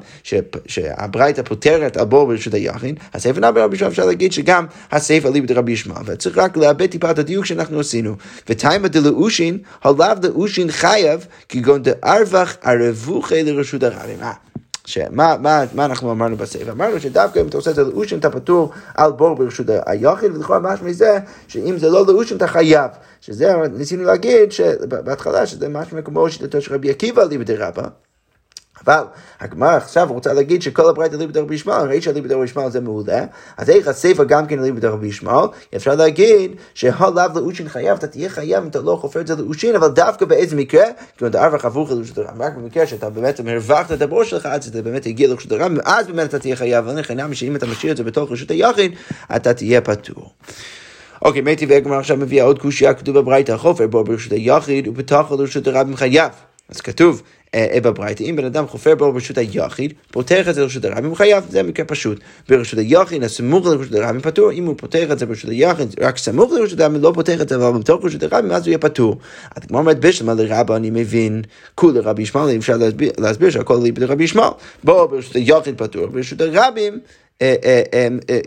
שהברייתא 0.65 1.41
פותרת 1.41 1.97
על 1.97 2.05
בור 2.05 2.27
ברשות 2.27 2.53
היחיד, 2.53 2.99
אז 3.13 3.27
איפה 3.27 3.39
נעמי 3.39 3.59
רבי 3.59 3.75
ישמעאל 3.75 3.91
אפשר 3.91 4.05
להגיד 4.05 4.31
שגם 4.31 4.65
הסיפא 4.91 5.27
אליבא 5.27 5.47
דרבי 5.47 5.71
ישמעאל, 5.71 6.03
וצריך 6.05 6.37
רק 6.37 6.57
לאבד 6.57 6.85
טיפה 6.85 7.11
את 7.11 7.19
הדיוק 7.19 7.45
שאנחנו 7.61 7.79
עשינו. 7.79 8.15
ותיימא 8.49 8.87
דלאושין, 8.87 9.57
הלאו 9.83 10.15
דאושין 10.15 10.71
חייב, 10.71 11.25
כגון 11.49 11.83
דארווח 11.83 12.57
ערבוכי 12.61 13.43
לרשות 13.43 13.83
הרבים. 13.83 14.19
שמה 14.85 15.37
מה, 15.37 15.63
מה 15.73 15.85
אנחנו 15.85 16.11
אמרנו 16.11 16.37
בסעיף? 16.37 16.69
אמרנו 16.69 16.99
שדווקא 16.99 17.39
אם 17.39 17.47
אתה 17.47 17.57
עושה 17.57 17.71
את 17.71 17.75
זה 17.75 17.83
לאושין 17.83 18.19
אתה 18.19 18.29
פטור 18.29 18.71
על 18.95 19.11
בור 19.11 19.35
ברשות 19.35 19.65
היחיד, 19.85 20.35
ולכאורה 20.35 20.59
משהו 20.59 20.85
מזה 20.85 21.19
שאם 21.47 21.77
זה 21.77 21.89
לא 21.89 22.05
לאושין 22.07 22.37
אתה 22.37 22.47
חייב. 22.47 22.91
שזה 23.21 23.53
ניסינו 23.77 24.03
להגיד 24.03 24.51
שבהתחלה 24.51 25.45
שזה 25.45 25.69
משהו 25.69 25.97
מקומו 25.97 26.29
שיטתו 26.29 26.61
של 26.61 26.73
רבי 26.73 26.89
עקיבא 26.89 27.23
ליבדי 27.23 27.55
רבא. 27.55 27.87
אבל 28.85 29.03
הגמרא 29.39 29.75
עכשיו 29.75 30.07
רוצה 30.09 30.33
להגיד 30.33 30.61
שכל 30.61 30.89
הברייתא 30.89 31.15
ליבא 31.15 31.31
דרבי 31.31 31.55
ישמעאל, 31.55 31.81
הרי 31.81 32.01
שהליבא 32.01 32.27
דרבי 32.27 32.45
ישמעאל 32.45 32.71
זה 32.71 32.79
מעולה, 32.79 33.25
אז 33.57 33.69
איך 33.69 33.87
הסיפא 33.87 34.23
גם 34.23 34.47
כן 34.47 34.59
ליבא 34.59 34.79
דרבי 34.79 35.07
ישמעאל, 35.07 35.47
אפשר 35.75 35.95
להגיד 35.95 36.51
שהלאו 36.73 37.29
לאושין 37.35 37.69
חייב, 37.69 37.97
אתה 37.97 38.07
תהיה 38.07 38.29
חייב 38.29 38.63
אם 38.63 38.69
אתה 38.69 38.81
לא 38.81 38.97
חופר 39.01 39.21
את 39.21 39.27
זה 39.27 39.35
לאושין, 39.35 39.75
אבל 39.75 39.87
דווקא 39.87 40.25
באיזה 40.25 40.55
מקרה, 40.55 40.85
כי 41.17 41.23
עוד 41.23 41.35
ארבע 41.35 41.57
חבוך 41.57 41.91
לרשות 41.91 42.17
הרם, 42.17 42.41
רק 42.41 42.55
במקרה 42.55 42.87
שאתה 42.87 43.09
באמת 43.09 43.39
הרווחת 43.39 43.91
את 43.91 44.01
הבור 44.01 44.23
שלך 44.23 44.45
עד 44.45 44.63
שזה 44.63 44.81
באמת 44.81 45.05
הגיע 45.05 45.27
לרשות 45.27 45.51
הרם, 45.51 45.77
ואז 45.77 46.07
באמת 46.07 46.29
אתה 46.29 46.39
תהיה 46.39 46.55
חייב, 46.55 46.87
אבל 46.87 46.99
לכן 46.99 47.33
שאם 47.33 47.55
אתה 47.55 47.65
משאיר 47.65 47.91
את 47.91 47.97
זה 47.97 48.03
בתוך 48.03 48.31
רשות 48.31 48.51
היחיד, 48.51 48.91
אתה 49.35 49.53
תהיה 49.53 49.81
פטור. 49.81 50.29
אוקיי, 51.21 51.41
מתי 51.41 51.65
והגמרא 51.65 51.99
עכשיו 51.99 52.17
מביאה 52.17 52.45
עוד 52.45 52.59
קושייה, 52.59 52.93
כתוב 52.93 53.19
בברייתא, 53.19 53.57
חופר 53.57 53.87
בו 53.87 54.03
ברשות 54.03 54.31
היחיד, 54.31 54.87
ובתוך 54.87 55.31
לרשות 55.31 55.67
הרבים 55.67 55.95
חייב. 55.95 56.31
אז 56.69 56.81
כתוב, 56.81 57.21
בברייתא, 57.55 58.23
אם 58.23 58.35
בן 58.35 58.45
אדם 58.45 58.67
חופר 58.67 58.95
בו 58.95 59.13
ברשות 59.13 59.37
היחיד, 59.37 59.93
פותח 60.11 60.47
את 60.49 60.55
זה 60.55 60.61
לרשות 60.61 60.85
הרבים, 60.85 61.05
הוא 61.05 61.17
חייב, 61.17 61.43
זה 61.49 61.63
מקרה 61.63 61.85
פשוט. 61.85 62.19
ברשות 62.49 62.79
היחיד, 62.79 63.23
הסמוך 63.23 63.67
לרשות 63.67 63.93
הרבים 63.93 64.21
פטור, 64.21 64.51
אם 64.51 64.65
הוא 64.65 64.75
פותח 64.77 65.11
את 65.11 65.19
זה 65.19 65.25
ברשות 65.25 65.49
היחיד, 65.49 65.95
רק 66.01 66.17
סמוך 66.17 66.51
לרשות 66.51 66.79
הרבים, 66.79 67.01
לא 67.01 67.11
פותח 67.15 67.41
את 67.41 67.49
זה 67.49 67.55
אבל 67.55 67.79
בתוך 67.79 68.05
רשות 68.05 68.23
הרבים, 68.23 68.51
אז 68.51 68.61
הוא 68.61 68.67
יהיה 68.67 68.77
פטור. 68.77 69.17
אז 69.55 69.63
כמו 69.67 69.77
אומרת 69.77 69.99
בשלמה 69.99 70.33
לרבה, 70.33 70.75
אני 70.75 70.89
מבין, 70.89 71.41
כולי 71.75 71.99
רבי 71.99 72.21
ישמעאל, 72.21 72.57
אפשר 72.57 72.77
להסביר 73.17 73.49
שהכל 73.49 73.79
ליבי 73.83 74.01
לרבי 74.01 74.23
ישמעאל. 74.23 74.51
בוא 74.83 75.05
ברשות 75.05 75.35
היחיד 75.35 75.77
פטור, 75.77 76.07
ברשות 76.07 76.41
הרבים, 76.41 76.53
אה, 76.53 76.57
אה, 76.57 76.97
אה, 76.97 77.20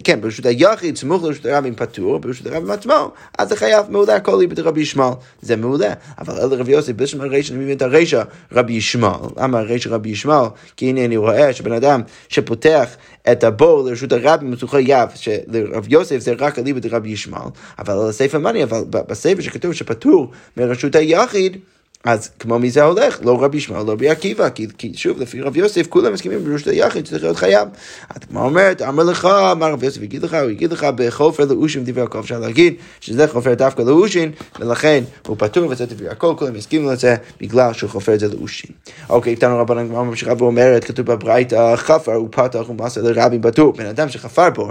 כן, 0.04 0.20
ברשות 0.20 0.46
היחיד, 0.46 0.96
סמוך 0.96 1.24
לרשות 1.24 1.46
הרבים 1.46 1.74
פטור, 1.74 2.18
ברשות 2.18 2.46
הרבים 2.46 2.70
עצמו, 2.70 3.10
אז 3.38 3.48
זה 3.48 3.56
חייב 3.56 3.86
מעולה 3.90 4.20
כל 4.20 4.36
ליבת 4.40 4.58
רבי 4.58 4.80
ישמעאל, 4.80 5.14
זה 5.42 5.56
מעולה. 5.56 5.92
אבל 6.18 6.34
אלה 6.34 6.56
רבי 6.56 6.72
יוסף, 6.72 6.92
בשם 6.92 7.20
הרישא, 7.20 7.54
אני 7.54 7.64
מבין 7.64 7.76
את 7.76 7.82
הרישא 7.82 8.22
רבי 8.52 8.72
ישמעאל. 8.72 9.28
למה 9.36 9.58
הרישא 9.58 9.88
רבי 9.88 10.08
ישמעאל? 10.08 10.48
כי 10.76 10.86
הנה 10.86 11.04
אני 11.04 11.16
רואה 11.16 11.52
שבן 11.52 11.72
אדם 11.72 12.02
שפותח 12.28 12.96
את 13.32 13.44
הבור 13.44 13.88
לרשות 13.88 14.12
הרבים 14.12 14.54
הוא 14.60 14.68
חייב, 14.68 15.08
שלרב 15.14 15.86
יוסף 15.88 16.18
זה 16.18 16.34
רק 16.38 16.58
אליבא 16.58 16.80
רבי 16.90 17.08
ישמעאל, 17.08 17.48
אבל 17.78 17.94
על 17.94 18.08
הספר 18.08 18.38
מני, 18.38 18.62
אבל 18.62 18.78
בספר 18.90 19.40
שכתוב 19.40 19.72
שפטור 19.72 20.30
מרשות 20.56 20.94
היחיד, 20.94 21.56
אז 22.04 22.30
כמו 22.38 22.58
מי 22.58 22.70
זה 22.70 22.82
הולך? 22.82 23.18
לא 23.22 23.44
רבי 23.44 23.58
ישמעאל, 23.58 23.86
לא 23.86 23.92
רבי 23.92 24.08
עקיבא, 24.08 24.48
כי, 24.48 24.66
כי 24.78 24.92
שוב, 24.94 25.20
לפי 25.20 25.40
רב 25.40 25.56
יוסף, 25.56 25.86
כולם 25.86 26.12
מסכימים 26.12 26.44
ברשות 26.44 26.68
היחיד 26.68 27.06
שצריך 27.06 27.22
להיות 27.22 27.36
חייב. 27.36 27.68
אז 28.10 28.20
כמו 28.28 28.44
אומרת, 28.44 28.82
אמר 28.82 29.02
לך, 29.02 29.24
אמר 29.24 29.72
רב 29.72 29.84
יוסף, 29.84 30.02
יגיד 30.02 30.22
לך, 30.22 30.34
הוא 30.34 30.50
יגיד 30.50 30.72
לך 30.72 30.86
בחופר 30.94 31.44
לאושין 31.44 31.84
דברי 31.84 32.02
הכל, 32.02 32.20
אפשר 32.20 32.38
להגיד 32.38 32.74
שזה 33.00 33.28
חופר 33.28 33.54
דווקא 33.54 33.82
לאושין, 33.82 34.32
ולכן 34.60 35.04
הוא 35.26 35.36
פטור 35.38 35.66
וזה 35.70 35.86
דברי 35.86 36.08
הכל, 36.08 36.34
כולם 36.38 36.56
יסכימו 36.56 36.90
לזה 36.92 37.16
בגלל 37.40 37.72
שהוא 37.72 37.90
חופר 37.90 38.14
את 38.14 38.20
זה 38.20 38.28
לאושין. 38.28 38.70
אוקיי, 39.08 39.30
איתנו 39.30 39.58
רבנן 39.58 39.78
הגמרא 39.78 40.02
ממשיכה 40.02 40.32
ואומרת, 40.38 40.84
כתוב 40.84 41.06
בברייתא, 41.06 41.76
חפר 41.76 42.14
הוא 42.14 42.28
פתח 42.30 42.68
ומסר 42.68 43.02
לרבי 43.02 43.38
פטור. 43.42 43.72
בן 43.72 43.86
אדם 43.86 44.08
שחפר 44.08 44.50
בור, 44.50 44.70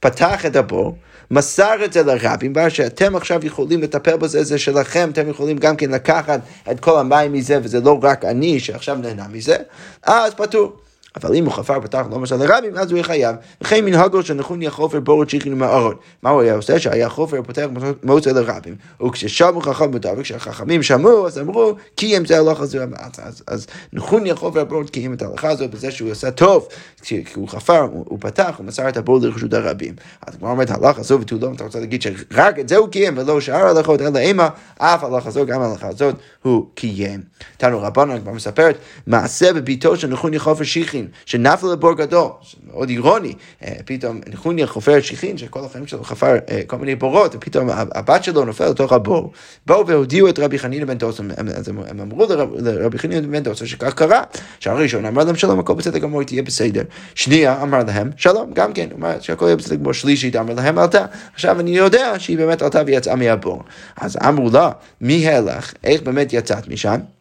פתח 0.00 0.46
את 0.46 0.56
הבור, 0.56 0.96
מסר 1.30 1.84
את 1.84 1.92
זה 1.92 2.02
לרבים, 2.02 2.52
שאתם 2.68 3.16
עכשיו 3.16 3.46
יכולים 3.46 3.82
לטפל 3.82 4.16
בזה, 4.16 4.44
זה 4.44 4.58
שלכם, 4.58 5.10
אתם 5.12 5.28
יכולים 5.28 5.58
גם 5.58 5.76
כן 5.76 5.90
לקחת 5.90 6.40
את 6.70 6.80
כל 6.80 6.98
המים 7.00 7.32
מזה, 7.32 7.58
וזה 7.62 7.80
לא 7.80 7.98
רק 8.02 8.24
אני 8.24 8.60
שעכשיו 8.60 8.96
נהנה 8.96 9.28
מזה, 9.28 9.56
אז 10.02 10.34
פטור. 10.34 10.76
אבל 11.16 11.34
אם 11.34 11.44
הוא 11.44 11.52
חפר 11.52 11.80
פתח 11.80 12.02
לא 12.10 12.18
משל 12.18 12.36
לרבים, 12.36 12.76
אז 12.76 12.90
הוא 12.90 12.96
יהיה 12.96 13.04
חייב. 13.04 13.36
וכן 13.60 13.84
מנהגו 13.84 14.22
שנחוני 14.22 14.66
החופר 14.66 15.00
בורת 15.00 15.30
שיחין 15.30 15.58
מהארון. 15.58 15.94
מה 16.22 16.30
הוא 16.30 16.40
היה 16.40 16.54
עושה? 16.54 16.78
שהיה 16.78 17.08
חופר 17.08 17.42
פותח 17.42 17.66
מוצא 18.02 18.30
לרבים. 18.30 18.76
וכששמעו 19.06 19.60
חכם 19.60 19.90
מותר, 19.90 20.12
וכשהחכמים 20.16 20.82
שמעו, 20.82 21.26
אז 21.26 21.38
אמרו, 21.38 21.74
כי 21.96 22.16
אם 22.16 22.24
זה 22.24 22.38
הלכה 22.38 22.62
הזו. 22.62 22.78
אז, 23.18 23.42
אז 23.46 23.66
נחוני 23.92 24.30
החופר 24.30 24.64
בורת 24.64 24.90
קיים 24.90 25.12
את 25.12 25.22
ההלכה 25.22 25.48
הזאת 25.48 25.70
בזה 25.70 25.90
שהוא 25.90 26.10
עשה 26.10 26.30
טוב. 26.30 26.68
כי 27.02 27.24
הוא 27.34 27.48
חפר, 27.48 27.88
הוא 27.92 28.18
פתח, 28.20 28.54
הוא 28.58 28.66
מסר 28.66 28.88
את 28.88 28.96
הבור 28.96 29.18
לרשות 29.22 29.54
הרבים. 29.54 29.94
אז 30.26 30.36
כבר 30.36 30.48
אומרת 30.48 30.70
הלכה 30.70 31.00
הזו 31.00 31.20
ותו 31.20 31.36
לא, 31.40 31.50
אתה 31.56 31.64
רוצה 31.64 31.80
להגיד 31.80 32.02
שרק 32.02 32.58
את 32.58 32.68
זה 32.68 32.76
הוא 32.76 32.88
קיים 32.88 33.18
ולא 33.18 33.40
שאר 33.40 33.66
ההלכות, 33.66 34.00
אלא 34.00 34.18
אימה, 34.18 34.48
אף 34.78 35.04
הלכה 35.04 35.28
הזו, 35.28 35.46
גם 35.46 35.60
ההלכה 35.60 35.88
הזאת, 35.88 36.14
הוא 36.42 36.66
קיים. 36.74 37.20
תנו 37.56 37.82
רבנו 37.82 38.20
כבר 38.20 38.32
מספרת, 38.32 38.78
מעשה 39.06 39.52
בביתו 39.52 39.96
של 39.96 40.08
נחוני 40.08 40.38
חופר 40.38 40.64
שיחין. 40.64 41.03
שיחין, 41.26 41.42
שנפל 41.44 41.66
לבור 41.72 41.92
גדול, 41.92 42.28
מאוד 42.72 42.88
אירוני, 42.88 43.32
אה, 43.64 43.72
פתאום 43.84 44.20
נחוניה 44.28 44.66
חופר 44.66 45.00
שיחין, 45.00 45.38
שכל 45.38 45.64
החיים 45.64 45.86
שלו 45.86 46.04
חפר 46.04 46.36
אה, 46.50 46.60
כל 46.66 46.76
מיני 46.76 46.94
בורות, 46.94 47.34
ופתאום 47.34 47.68
הבת 47.70 48.24
שלו 48.24 48.44
נופל 48.44 48.68
לתוך 48.68 48.92
הבור. 48.92 49.32
באו 49.66 49.86
והודיעו 49.86 50.28
את 50.28 50.38
רבי 50.38 50.58
חנינא 50.58 50.84
בן 50.84 50.98
דוסון, 50.98 51.30
הם 51.88 52.00
אמרו 52.00 52.26
לרבי 52.58 52.98
חנינא 52.98 53.26
בן 53.26 53.42
דוסון 53.42 53.66
שכך 53.66 53.94
קרה, 53.94 54.22
שהראשון 54.60 55.04
אמר 55.04 55.24
להם 55.24 55.36
שלום, 55.36 55.58
הכל 55.58 55.74
בסדר 55.74 55.98
גמור, 55.98 56.22
תהיה 56.22 56.42
בסדר. 56.42 56.82
שנייה 57.14 57.62
אמר 57.62 57.80
להם 57.86 58.10
שלום, 58.16 58.50
גם 58.54 58.72
כן, 58.72 58.88
אמר 58.98 59.20
שהכל 59.20 59.44
יהיה 59.44 59.56
בסדר 59.56 59.76
גמור. 59.76 59.92
שלישית 59.92 60.36
אמר 60.36 60.54
להם 60.54 60.78
עלתה. 60.78 61.04
עכשיו 61.34 61.60
אני 61.60 61.70
יודע 61.70 62.18
שהיא 62.18 62.38
באמת 62.38 62.62
עלתה 62.62 62.82
ויצאה 62.86 63.16
מהבור. 63.16 63.62
אז 63.96 64.16
אמרו 64.28 64.50
לה, 64.50 64.70
מי 65.00 65.28
הלך, 65.28 65.74
איך 65.84 66.02
באמת 66.02 66.32
יצאת 66.32 66.68
משם? 66.68 67.13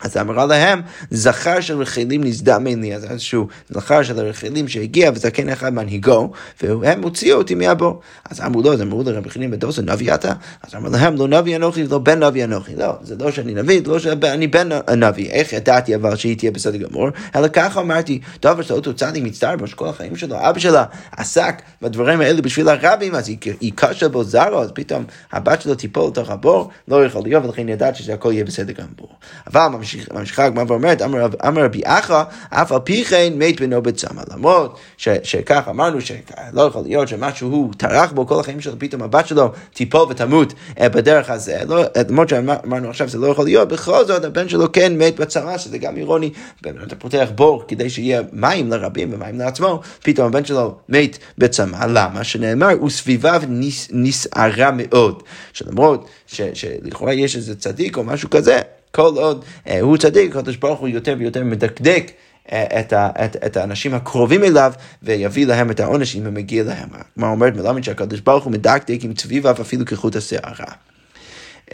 אז 0.00 0.16
אמרה 0.16 0.46
להם, 0.46 0.82
זכר 1.10 1.60
של 1.60 1.80
רחלים 1.80 2.24
נזדמן 2.24 2.80
לי, 2.80 2.94
אז 2.94 3.04
איזשהו 3.04 3.46
זכר 3.68 4.02
של 4.02 4.18
הרחלים 4.18 4.68
שהגיע 4.68 5.10
וזקן 5.14 5.48
אחד 5.48 5.74
מנהיגו, 5.74 6.30
והם 6.62 7.02
הוציאו 7.02 7.38
אותי 7.38 7.54
מהבור. 7.54 8.00
אז 8.30 8.40
אמרו 8.40 8.62
לו, 8.62 8.72
אז 8.72 8.82
אמרו 8.82 9.02
לרבי 9.02 9.30
חנין 9.30 9.50
בן 9.50 9.56
דוסון, 9.56 9.90
נביא 9.90 10.14
אתה? 10.14 10.32
אז 10.62 10.74
אמר 10.74 10.88
להם, 10.88 11.16
לא 11.16 11.28
נביא 11.28 11.56
אנוכי, 11.56 11.86
לא 11.86 11.98
בן 11.98 12.22
נביא 12.22 12.44
אנוכי. 12.44 12.76
לא, 12.76 12.92
זה 13.02 13.16
לא 13.16 13.30
שאני 13.30 13.54
נביא, 13.54 13.80
לא 13.86 13.98
שאני 13.98 14.46
בן 14.46 14.68
נביא. 14.96 15.30
איך 15.30 15.52
ידעתי 15.52 15.94
אבל 15.94 16.16
שהיא 16.16 16.38
תהיה 16.38 16.50
בסדר 16.50 16.76
גמור? 16.76 17.08
אלא 17.36 17.48
ככה 17.48 17.80
אמרתי, 17.80 18.20
דבר 18.42 18.62
שאותו 18.62 18.74
אותו 18.74 18.94
צדיק 18.94 19.24
מצטער 19.24 19.56
בו 19.56 19.66
שכל 19.66 19.88
החיים 19.88 20.16
שלו, 20.16 20.36
אבא 20.40 20.58
שלה 20.58 20.84
עסק 21.16 21.62
בדברים 21.82 22.20
האלה 22.20 22.42
בשביל 22.42 22.68
הרבים, 22.68 23.14
אז 23.14 23.28
היא 23.60 23.72
קשה 23.74 24.08
בו 24.08 24.24
זרו, 24.24 24.62
אז 24.62 24.70
פתאום 24.74 25.04
הבת 25.32 25.62
שלו 25.62 25.74
תיפול 25.74 26.08
לתוך 26.08 26.30
הבור, 26.30 26.70
לא 26.88 27.04
יכול 27.04 27.22
להיות, 27.22 27.44
ולכן 27.44 27.68
ידעתי 27.68 28.02
שהכל 28.02 28.32
יהיה 28.32 28.44
בסדר 28.44 28.72
גמור. 28.72 29.14
אבל 29.46 29.68
ממשיכה 30.12 30.44
הגמרא 30.44 30.64
ואומרת, 30.68 31.02
אמר 31.46 31.64
רבי 31.64 31.80
אחא, 31.84 32.22
אף 32.50 32.72
על 32.72 32.78
פי 32.84 33.04
כן 33.04 33.32
מת 33.36 33.60
בנו 33.60 33.82
בצמא. 33.82 34.22
למרות 34.32 34.78
שכך 34.96 35.68
אמרנו 35.70 36.00
שלא 36.00 36.62
יכול 36.62 36.82
להיות 36.82 37.08
שמשהו 37.08 37.50
הוא 37.50 37.72
טרח 37.76 38.12
בו 38.12 38.26
כל 38.26 38.40
החיים 38.40 38.60
שלו, 38.60 38.72
פתאום 38.78 39.02
הבת 39.02 39.26
שלו 39.26 39.52
תיפול 39.74 40.06
ותמות 40.10 40.52
אה, 40.80 40.88
בדרך 40.88 41.30
הזה. 41.30 41.58
לא, 41.68 41.82
למרות 42.08 42.28
שאמרנו 42.28 42.90
עכשיו 42.90 43.08
שזה 43.08 43.18
לא 43.18 43.26
יכול 43.26 43.44
להיות, 43.44 43.68
בכל 43.68 44.04
זאת 44.04 44.24
הבן 44.24 44.48
שלו 44.48 44.72
כן 44.72 44.98
מת 44.98 45.20
בצרה, 45.20 45.58
שזה 45.58 45.78
גם 45.78 45.96
אירוני. 45.96 46.30
אתה 46.60 46.96
פותח 46.96 47.28
בור 47.34 47.64
כדי 47.68 47.90
שיהיה 47.90 48.22
מים 48.32 48.70
לרבים 48.70 49.14
ומים 49.14 49.38
לעצמו, 49.38 49.80
פתאום 50.02 50.26
הבן 50.26 50.44
שלו 50.44 50.74
מת 50.88 51.18
בצמא. 51.38 51.86
למה? 51.88 52.24
שנאמר, 52.24 52.84
וסביביו 52.84 53.42
נסערה 53.90 54.70
מאוד. 54.72 55.22
שלמרות 55.52 56.08
שלכאורה 56.26 57.12
יש 57.12 57.36
איזה 57.36 57.56
צדיק 57.56 57.96
או 57.96 58.04
משהו 58.04 58.30
כזה, 58.30 58.60
כל 58.96 59.12
עוד 59.16 59.44
אה, 59.68 59.80
הוא 59.80 59.96
צדיק, 59.96 60.36
הקדוש 60.36 60.56
ברוך 60.56 60.80
הוא 60.80 60.88
יותר 60.88 61.14
ויותר 61.18 61.44
מדקדק. 61.44 62.10
אה, 62.52 62.80
את, 62.80 62.92
ה, 62.92 63.08
את, 63.24 63.36
את 63.46 63.56
האנשים 63.56 63.94
הקרובים 63.94 64.44
אליו 64.44 64.72
ויביא 65.02 65.46
להם 65.46 65.70
את 65.70 65.80
העונש 65.80 66.16
אם 66.16 66.26
הם 66.26 66.34
מגיע 66.34 66.64
להם. 66.64 66.88
כלומר 67.14 67.28
אומרת 67.28 67.56
מלמד 67.56 67.82
שהקדוש 67.84 68.20
ברוך 68.20 68.44
הוא 68.44 68.52
מדקדק 68.52 68.98
עם 69.02 69.14
צביביו 69.14 69.56
אפילו 69.60 69.84
כחוט 69.84 70.16
השערה. 70.16 70.72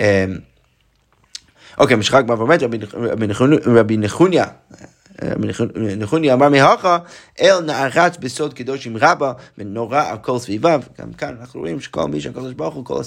אה, 0.01 0.25
אוקיי, 1.79 1.97
משחק 1.97 2.23
כבר 2.25 2.39
ואומרת 2.39 2.63
רבי 3.67 3.97
נחוניה, 3.97 4.45
נחוני 5.97 6.33
אמר 6.33 6.49
מהכה, 6.49 6.99
אל 7.41 7.61
נערץ 7.61 8.17
בסוד 8.17 8.55
קדושים 8.55 8.97
רבה 8.97 9.33
ונורא 9.59 10.03
על 10.03 10.19
כל 10.19 10.39
סביביו. 10.39 10.83
גם 11.01 11.13
כאן 11.13 11.37
אנחנו 11.41 11.61
רואים 11.61 11.81
שכל 11.81 12.09
מי 12.09 12.21
שהקדוש 12.21 12.55
ברוך 12.55 12.75
הוא, 12.75 12.85
כל 12.85 13.03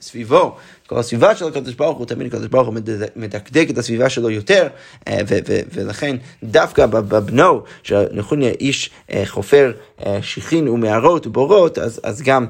סביבו, 0.00 0.56
כל 0.86 0.98
הסביבה 0.98 1.36
של 1.36 1.48
הקדוש 1.48 1.74
ברוך 1.74 1.98
הוא, 1.98 2.06
תמיד 2.06 2.26
הקדוש 2.26 2.46
ברוך 2.46 2.66
הוא 2.66 2.74
מדקדק 3.16 3.66
את 3.70 3.78
הסביבה 3.78 4.08
שלו 4.08 4.30
יותר, 4.30 4.68
אה, 5.08 5.18
ולכן 5.72 6.16
דווקא 6.42 6.86
בבנו, 6.86 7.62
שנחוניה 7.82 8.50
איש 8.50 8.90
אה, 9.12 9.22
חופר 9.26 9.72
אה, 10.06 10.18
שיחין 10.22 10.68
ומערות 10.68 11.26
ובורות, 11.26 11.78
אז, 11.78 12.00
אז 12.02 12.22
גם, 12.22 12.46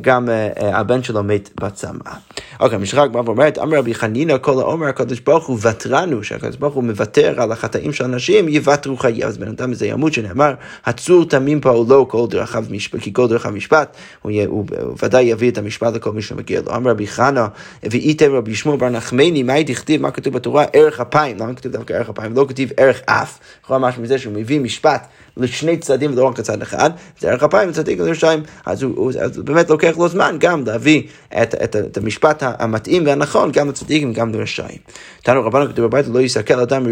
גם 0.00 0.28
הבן 0.56 1.02
שלו 1.02 1.22
מת 1.22 1.50
בצמאה. 1.60 2.14
אוקיי, 2.60 2.78
משחק 2.78 3.08
בא 3.12 3.18
ואומרת, 3.24 3.58
אמר 3.58 3.78
רבי 3.78 3.94
חנינא 3.94 4.38
כל 4.38 4.60
העומר 4.60 4.86
הקדוש 4.86 5.20
ברוך 5.20 5.46
הוא 5.46 5.58
ותרנו, 5.62 6.24
שהקדוש 6.24 6.56
ברוך 6.56 6.74
הוא 6.74 6.84
מוותר 6.84 7.42
על 7.42 7.52
החטאים 7.52 7.92
של 7.92 8.04
אנשים, 8.04 8.48
יוותרו 8.48 8.96
חייו. 8.96 9.28
אז 9.28 9.38
בן 9.38 9.48
אדם 9.48 9.70
איזה 9.70 9.86
ימות 9.86 10.12
שנאמר, 10.12 10.54
הצור 10.84 11.24
תמים 11.24 11.60
פעולו 11.60 12.08
כל 12.08 12.26
דרכיו 12.30 12.64
משפט, 12.70 13.00
כי 13.00 13.12
כל 13.12 13.28
דרכיו 13.28 13.52
משפט, 13.52 13.96
הוא, 14.22 14.32
הוא, 14.46 14.66
הוא 14.80 14.96
ודאי 15.02 15.24
יביא 15.24 15.50
את 15.50 15.58
המשפט 15.58 15.94
לכל 15.94 16.12
מי 16.12 16.22
שמגיע 16.22 16.60
לו. 16.66 16.76
אמר 16.76 16.90
רבי 16.90 17.06
חנא, 17.06 17.46
ואיתם 17.82 18.32
רבי 18.32 18.54
שמואל 18.54 18.78
בר 18.78 18.88
נחמני, 18.88 19.42
מה 19.42 19.64
תכתיב, 19.64 20.02
מה 20.02 20.10
כתוב 20.10 20.34
בתורה? 20.34 20.64
ערך 20.72 21.00
אפיים. 21.00 21.36
למה 21.38 21.54
כתוב 21.54 21.72
דווקא 21.72 21.92
ערך 21.92 22.08
אפיים? 22.08 22.36
לא 22.36 22.46
כתיב 22.48 22.70
ערך 22.76 23.00
אף. 23.06 23.38
יכול 23.64 23.76
משהו 23.76 24.02
מזה 24.02 24.18
שהוא 24.18 24.34
מביא 24.34 24.60
משפט 24.60 25.06
לשני 25.36 25.76
צדדים 25.76 26.12
ולא 26.12 26.24
רק 26.24 26.38
לצד 26.38 26.62
אחד, 26.62 26.90
זה 27.20 27.30
ערך 27.30 27.42
אפיים 27.42 27.68
וצדיק 27.68 28.00
לירושלים. 28.00 28.42
אז 28.66 28.82
הוא, 28.82 29.12
באמת 29.36 29.70
לוקח 29.70 29.98
לו 29.98 30.08
זמן 30.08 30.36
גם 30.40 30.64
להביא 30.66 31.02
את, 31.42 31.96
המשפט 31.96 32.42
המתאים 32.42 33.06
והנכון 33.06 33.52
גם 33.52 33.68
לצדיקים 33.68 34.10
וגם 34.10 34.34
לרשעים. 34.34 34.78
תנו 35.22 35.42
רבנו 35.42 35.68
כתוב 35.68 35.86
בבית 35.86 36.06
לא 36.08 36.20
יסתכל 36.20 36.60
אדם 36.60 36.86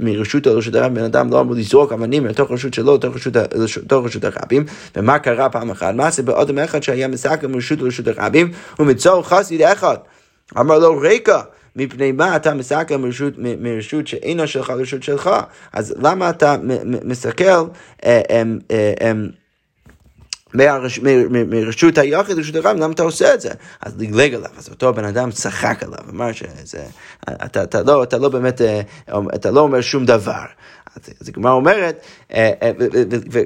מרשות 0.00 0.46
לרשות 0.46 0.74
הרב, 0.74 0.94
בן 0.94 1.04
אדם 1.04 1.30
לא 1.30 1.40
אמור 1.40 1.54
לזרוק 1.54 1.92
אבנים 1.92 2.26
לתוך 2.26 2.50
רשות 2.50 2.74
שלו, 2.74 2.94
לתוך 2.94 4.04
רשות, 4.04 4.24
הרבים. 4.24 4.64
ומה 4.96 5.18
קרה 5.18 5.48
פעם 5.48 5.70
אחת? 5.70 5.94
מה 5.94 6.10
זה 6.10 6.22
באודם 6.22 6.58
אחד 6.58 6.82
שהיה 6.82 7.08
מסתכל 7.08 7.46
מרשות 7.46 7.80
לרשות 7.80 8.08
הרבים 8.08 8.52
ומצור 8.78 9.28
חסיד 9.28 9.62
אחד. 9.62 9.96
אמר 10.58 10.78
לו 10.78 10.98
ריקה. 10.98 11.42
מפני 11.76 12.12
מה 12.12 12.36
אתה 12.36 12.54
מסתכל 12.54 12.96
מרשות, 12.96 13.32
מרשות 13.38 14.06
שאינה 14.06 14.46
שלך 14.46 14.70
לרשות 14.70 15.02
שלך? 15.02 15.30
אז 15.72 15.94
למה 15.98 16.30
אתה 16.30 16.56
מסתכל 17.04 17.44
אה, 18.04 18.20
אה, 18.30 19.12
מרשות 21.24 21.98
היחיד 21.98 22.36
לרשות 22.36 22.54
הרב, 22.56 22.76
למה 22.76 22.92
אתה 22.92 23.02
עושה 23.02 23.34
את 23.34 23.40
זה? 23.40 23.50
אז 23.80 24.00
לגלג 24.00 24.34
עליו, 24.34 24.50
אז 24.58 24.68
אותו 24.68 24.94
בן 24.94 25.04
אדם 25.04 25.30
צחק 25.30 25.82
עליו, 25.82 25.98
אמר 26.10 26.32
שזה, 26.32 26.82
אתה, 27.30 27.62
אתה, 27.62 27.82
לא, 27.82 28.02
אתה 28.02 28.18
לא 28.18 28.28
באמת, 28.28 28.60
אה, 28.60 28.80
אתה 29.34 29.50
לא 29.50 29.60
אומר 29.60 29.80
שום 29.80 30.04
דבר. 30.04 30.44
אז 30.96 31.28
הגמרא 31.28 31.52
אומרת, 31.52 31.94
אה, 31.94 32.00
אה, 32.00 32.19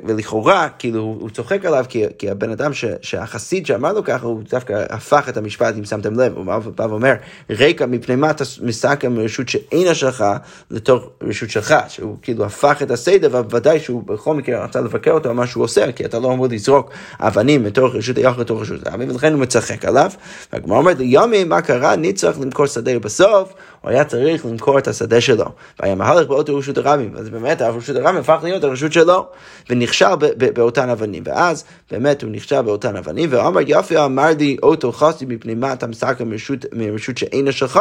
ולכאורה, 0.05 0.69
כאילו, 0.79 1.01
הוא 1.21 1.31
צוחק 1.31 1.65
עליו, 1.65 1.85
כי 2.19 2.31
הבן 2.31 2.51
אדם 2.51 2.71
שהחסיד 3.03 3.67
שאמר 3.67 3.93
לו 3.93 4.05
ככה, 4.05 4.27
הוא 4.27 4.43
דווקא 4.51 4.85
הפך 4.91 5.29
את 5.29 5.37
המשפט, 5.37 5.75
אם 5.79 5.85
שמתם 5.85 6.21
לב, 6.21 6.33
הוא 6.37 6.45
בא 6.75 6.83
ואומר, 6.83 7.15
רקע, 7.51 7.87
מפני 7.87 8.17
מה 8.17 8.31
אתה 8.31 8.45
מסתכל 8.63 9.09
מרשות 9.09 9.49
שאינה 9.49 9.95
שלך 9.95 10.25
לתוך 10.71 11.09
רשות 11.23 11.51
שלך, 11.51 11.75
שהוא 11.89 12.17
כאילו 12.23 12.45
הפך 12.45 12.83
את 12.83 12.91
הסדר, 12.91 13.29
ובוודאי 13.33 13.81
שהוא 13.81 14.03
בכל 14.03 14.35
מקרה 14.35 14.65
רצה 14.65 14.81
לבקר 14.81 15.11
אותו 15.11 15.29
על 15.29 15.35
מה 15.35 15.47
שהוא 15.47 15.65
עושה, 15.65 15.93
כי 15.93 16.05
אתה 16.05 16.19
לא 16.19 16.33
אמור 16.33 16.47
לזרוק 16.51 16.91
אבנים 17.21 17.65
מתוך 17.65 17.95
רשות 17.95 18.17
היחד 18.17 18.41
לתוך 18.41 18.61
רשות 18.61 18.87
הרבים, 18.87 19.11
ולכן 19.11 19.33
הוא 19.33 19.41
מצחק 19.41 19.85
עליו, 19.85 20.11
והגמרא 20.53 20.79
אומרת, 20.79 20.97
יומי, 21.01 21.45
מה 21.45 21.61
קרה? 21.61 21.95
אני 21.95 22.13
צריך 22.13 22.41
למכור 22.41 22.67
שדה 22.67 22.99
בסוף. 22.99 23.55
הוא 23.85 23.91
היה 23.91 24.05
צריך 24.05 24.47
למכור 24.47 24.79
את 24.79 24.89
השדה 24.89 25.21
שלו. 25.21 25.45
והיה 25.81 25.95
מהלך 25.95 26.29
באותו 26.29 26.57
רשות 26.57 26.79
הרבים, 26.79 27.17
אז 27.17 27.29
באמת 27.29 27.61
הרשות 27.61 27.97
הרבים 27.97 28.21
הפך 28.21 28.39
להיות 28.43 28.65
הרשות 28.75 28.93
שלו, 28.93 29.27
ונכשל 29.71 30.15
באותן 30.37 30.89
אבנים. 30.89 31.23
ואז 31.27 31.65
באמת 31.91 32.23
הוא 32.23 32.31
נכשל 32.31 32.63
באותן 32.63 32.97
אבנים, 32.97 33.29
ואמר 33.33 33.61
יפי 33.67 33.99
אמר 33.99 34.31
לי 34.39 34.57
אותו 34.63 34.93
חסי 34.93 35.25
מפני 35.29 35.55
מה 35.55 35.73
אתה 35.73 35.87
מסתכל 35.87 36.25
מרשות, 36.25 36.65
מרשות 36.73 37.19
שאינה 37.19 37.53
שלך 37.53 37.81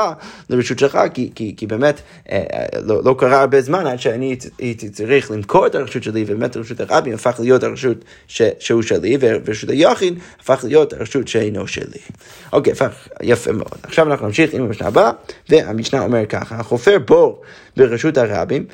לרשות 0.50 0.80
שלך, 0.80 1.00
כי, 1.14 1.32
כי, 1.36 1.54
כי 1.58 1.68
באמת 1.68 2.02
אה, 2.32 2.44
אה, 2.54 2.66
לא, 2.82 3.02
לא 3.06 3.16
קרה 3.20 3.40
הרבה 3.40 3.62
זמן 3.62 3.88
עד 3.88 4.00
שאני 4.00 4.38
הייתי 4.60 4.90
צריך 4.90 5.32
למכור 5.32 5.68
את 5.68 5.76
הרשות 5.76 6.04
שלי, 6.04 6.24
ובאמת 6.28 6.56
הרשות 6.56 6.80
הרבים 6.80 7.14
הפך 7.14 7.40
להיות 7.40 7.64
הרשות 7.64 7.98
ש, 8.28 8.42
שהוא 8.60 8.82
שלי, 8.82 9.18
ורשות 9.20 9.70
היחיד 9.70 10.20
הפך 10.40 10.64
להיות 10.68 10.94
הרשות 10.94 11.28
שאינו 11.28 11.68
שלי. 11.68 12.00
אוקיי, 12.54 12.74
הפך 12.74 13.08
יפה 13.22 13.52
מאוד. 13.52 13.78
עכשיו 13.84 14.12
אנחנו 14.12 14.28
נמשיך 14.28 14.54
עם 14.54 14.62
המשנה 14.64 14.88
הבאה, 14.88 15.12
והמשנה 15.50 15.70
המשנה 15.70 16.04
אומר 16.04 16.26
ככה, 16.26 16.56
החופר 16.56 17.00
בור 17.00 17.42
ברשות 17.78 18.18
הרבים 18.18 18.66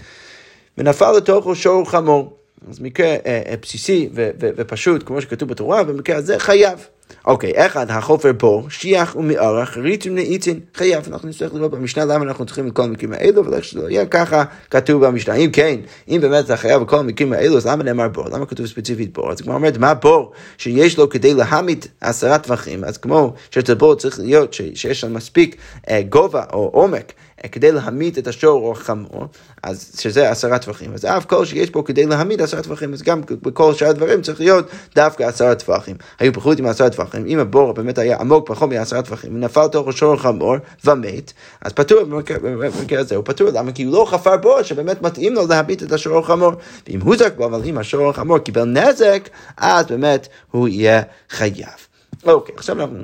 ונפל 0.79 1.11
לתוכו 1.11 1.55
שור 1.55 1.89
חמור. 1.89 2.33
אז 2.69 2.79
מקרה 2.79 3.07
אה, 3.07 3.17
אה, 3.25 3.53
בסיסי 3.61 4.09
ו- 4.15 4.29
ו- 4.41 4.49
ופשוט, 4.55 5.03
כמו 5.05 5.21
שכתוב 5.21 5.49
בתורה, 5.49 5.83
במקרה 5.83 6.17
הזה 6.17 6.39
חייב. 6.39 6.87
אוקיי, 7.25 7.65
אחד, 7.65 7.85
החופר 7.89 8.31
בור, 8.31 8.69
שיח 8.69 9.15
ומארח, 9.15 9.77
ריצים 9.77 10.15
נעיצין, 10.15 10.59
חייב. 10.75 11.03
אנחנו 11.11 11.29
נצטרך 11.29 11.53
לראות 11.53 11.71
במשנה 11.71 12.05
למה 12.05 12.23
אנחנו 12.25 12.45
צריכים 12.45 12.67
את 12.67 12.73
כל 12.73 12.83
המקרים 12.83 13.13
האלו, 13.13 13.45
ולך 13.45 13.63
שלא 13.63 13.89
יהיה 13.89 14.05
ככה 14.05 14.43
כתוב 14.69 15.05
במשנה. 15.05 15.35
אם 15.35 15.49
כן, 15.53 15.79
אם 16.09 16.17
באמת 16.21 16.45
אתה 16.45 16.57
חייב 16.57 16.81
בכל 16.81 16.99
המקרים 16.99 17.33
האלו, 17.33 17.57
אז 17.57 17.67
למה 17.67 17.83
נאמר 17.83 18.07
בור? 18.07 18.29
למה 18.29 18.45
כתוב 18.45 18.65
ספציפית 18.65 19.13
בור? 19.13 19.31
אז 19.31 19.41
כמו 19.41 19.53
אומרת, 19.53 19.77
מה 19.77 19.93
בור 19.93 20.31
שיש 20.57 20.97
לו 20.97 21.09
כדי 21.09 21.33
להמית 21.33 21.87
עשרה 22.01 22.37
טווחים? 22.37 22.83
אז 22.83 22.97
כמו 22.97 23.33
שאצל 23.51 23.73
בור 23.73 23.95
צריך 23.95 24.19
להיות 24.19 24.53
שיש 24.53 24.99
שם 24.99 25.13
מספיק 25.13 25.55
אה, 25.89 26.01
גובה 26.09 26.43
או 26.53 26.69
עומק. 26.73 27.13
כדי 27.51 27.71
להמית 27.71 28.17
את 28.17 28.27
השור 28.27 28.65
או 28.65 28.71
החמור, 28.71 29.27
אז 29.63 29.91
שזה 29.99 30.29
עשרה 30.29 30.59
טווחים. 30.59 30.93
אז 30.93 31.05
אף 31.05 31.25
כל 31.25 31.45
שיש 31.45 31.69
פה 31.69 31.83
כדי 31.85 32.05
להמית 32.05 32.41
עשרה 32.41 32.61
טווחים, 32.61 32.93
אז 32.93 33.01
גם 33.01 33.21
בכל 33.41 33.73
שאר 33.73 33.87
הדברים 33.87 34.21
צריך 34.21 34.39
להיות 34.39 34.69
דווקא 34.95 35.23
עשרה 35.23 35.55
טווחים. 35.55 35.95
היו 36.19 36.33
פחות 36.33 36.59
עם 36.59 36.65
עשרה 36.65 36.89
טווחים, 36.89 37.25
אם 37.25 37.39
הבור 37.39 37.73
באמת 37.73 37.97
היה 37.97 38.17
עמוק 38.19 38.47
פחות 38.47 38.69
מעשרה 38.69 39.01
טווחים, 39.01 39.35
ונפל 39.35 39.67
תוך 39.67 39.87
השור 39.87 40.13
החמור 40.13 40.55
ומת, 40.85 41.33
אז 41.61 41.73
פטור 41.73 42.03
במקרה 42.03 42.99
הזה, 42.99 43.15
הוא 43.15 43.23
פטור, 43.25 43.49
למה? 43.49 43.71
כי 43.71 43.83
הוא 43.83 43.93
לא 43.93 44.05
חפר 44.09 44.37
בור 44.37 44.63
שבאמת 44.63 45.01
מתאים 45.01 45.33
לו 45.33 45.47
להמית 45.47 45.83
את 45.83 45.91
השור 45.91 46.19
החמור. 46.19 46.51
ואם 46.87 47.01
הוא 47.01 47.15
זק 47.15 47.33
בו, 47.35 47.45
אבל 47.45 47.61
אם 47.65 47.77
השור 47.77 48.09
החמור 48.09 48.37
קיבל 48.37 48.65
נזק, 48.65 49.29
אז 49.57 49.85
באמת 49.85 50.27
הוא 50.51 50.67
יהיה 50.67 51.01
חייב. 51.29 51.88
אוקיי, 52.25 52.55
עכשיו 52.57 52.81
אנחנו 52.81 52.97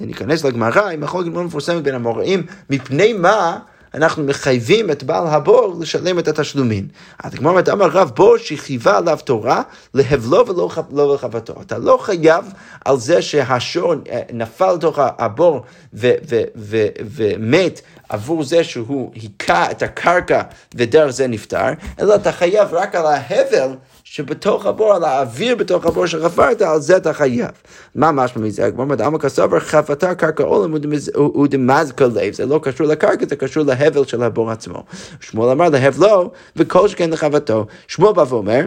ניכנס 0.00 0.44
לגמרא 0.44 0.90
עם 0.90 1.02
החוק 1.02 1.26
מאוד 1.26 1.44
מפורסמת 1.44 1.82
בין 1.82 1.94
המוראים, 1.94 2.46
מפני 2.70 3.12
מה 3.12 3.58
אנחנו 3.94 4.24
מחייבים 4.24 4.90
את 4.90 5.02
בעל 5.02 5.26
הבור 5.26 5.76
לשלם 5.80 6.18
את 6.18 6.28
התשלומים. 6.28 6.88
אז 7.24 7.34
כמו 7.34 7.48
אומרת, 7.48 7.68
אמר 7.68 7.86
רב 7.86 8.10
בור 8.14 8.36
שחייבה 8.38 8.96
עליו 8.96 9.18
תורה, 9.24 9.62
להבלו 9.94 10.46
ולא 10.46 10.70
לא 10.90 11.14
לחבטו. 11.14 11.62
אתה 11.62 11.78
לא 11.78 11.98
חייב 12.00 12.44
על 12.84 12.96
זה 12.96 13.22
שהשור 13.22 13.94
אה, 14.10 14.20
נפל 14.32 14.72
לתוך 14.72 14.98
הבור 15.02 15.62
ומת 17.04 17.80
עבור 18.08 18.44
זה 18.44 18.64
שהוא 18.64 19.12
היכה 19.14 19.70
את 19.70 19.82
הקרקע 19.82 20.42
ודרך 20.74 21.10
זה 21.10 21.26
נפטר, 21.26 21.68
אלא 22.00 22.14
אתה 22.14 22.32
חייב 22.32 22.68
רק 22.72 22.94
על 22.94 23.06
ההבל 23.06 23.70
שבתוך 24.10 24.66
הבור, 24.66 24.94
על 24.94 25.04
האוויר 25.04 25.56
בתוך 25.56 25.86
הבור 25.86 26.06
שחפרת, 26.06 26.62
על 26.62 26.80
זה 26.80 26.96
אתה 26.96 27.12
חייב. 27.12 27.50
מה 27.94 28.12
משמע 28.12 28.42
מזה? 28.42 28.64
הגמרא 28.64 28.82
אומרת, 28.82 29.00
עמק 29.00 29.24
הסובר 29.24 29.60
חפתה 29.60 30.14
קרקע 30.14 30.44
עולם 30.44 30.74
ודמזקה 31.42 32.06
לב. 32.06 32.34
זה 32.34 32.46
לא 32.46 32.60
קשור 32.62 32.86
לקרקע, 32.86 33.26
זה 33.28 33.36
קשור 33.36 33.62
להבל 33.62 34.04
של 34.04 34.22
הבור 34.22 34.50
עצמו. 34.50 34.82
שמואל 35.20 35.50
אמר 35.50 35.68
להבלו, 35.68 36.30
וכל 36.56 36.88
שכן 36.88 37.10
לחבטו. 37.10 37.66
שמואל 37.88 38.12
בא 38.12 38.24
ואומר, 38.28 38.66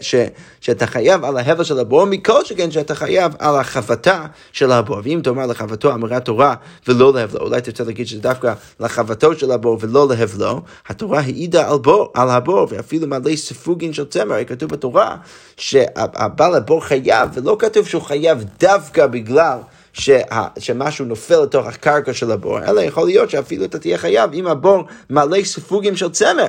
ש, 0.00 0.14
שאתה 0.60 0.86
חייב 0.86 1.24
על 1.24 1.36
ההבל 1.36 1.64
של 1.64 1.78
הבור, 1.78 2.04
מכל 2.04 2.44
שכן 2.44 2.70
שאתה 2.70 2.94
חייב 2.94 3.32
על 3.38 3.56
החבטה 3.56 4.26
של 4.52 4.72
הבור. 4.72 5.00
ואם 5.02 5.20
תאמר 5.24 5.46
לחבטו 5.46 5.94
אמרת 5.94 6.24
תורה 6.24 6.54
ולא 6.88 7.12
להבלו, 7.14 7.40
אולי 7.40 7.60
תרצה 7.60 7.84
להגיד 7.84 8.06
שזה 8.06 8.20
דווקא 8.20 8.52
לחבטו 8.80 9.34
של 9.34 9.50
הבור 9.50 9.78
ולא 9.80 10.08
להבלו, 10.08 10.60
התורה 10.88 11.20
העידה 11.20 11.70
על, 11.70 11.78
בור, 11.78 12.12
על 12.14 12.30
הבור, 12.30 12.66
ואפילו 12.70 13.06
מלא 13.06 13.36
ספוגין 13.36 13.92
של 13.92 14.04
צמר, 14.04 14.44
כתוב 14.44 14.70
בתורה 14.70 15.16
שהבעל 15.56 16.54
הבור 16.54 16.84
חייב, 16.84 17.30
ולא 17.34 17.56
כתוב 17.58 17.86
שהוא 17.86 18.02
חייב 18.02 18.44
דווקא 18.60 19.06
בגלל 19.06 19.58
שה, 19.92 20.46
שמשהו 20.58 21.04
נופל 21.04 21.42
לתוך 21.42 21.66
הקרקע 21.66 22.12
של 22.12 22.30
הבור, 22.30 22.58
אלא 22.58 22.80
יכול 22.80 23.06
להיות 23.06 23.30
שאפילו 23.30 23.64
אתה 23.64 23.78
תהיה 23.78 23.98
חייב 23.98 24.32
אם 24.32 24.46
הבור 24.46 24.84
מלא 25.10 25.44
ספוגים 25.44 25.96
של 25.96 26.08
צמר. 26.08 26.46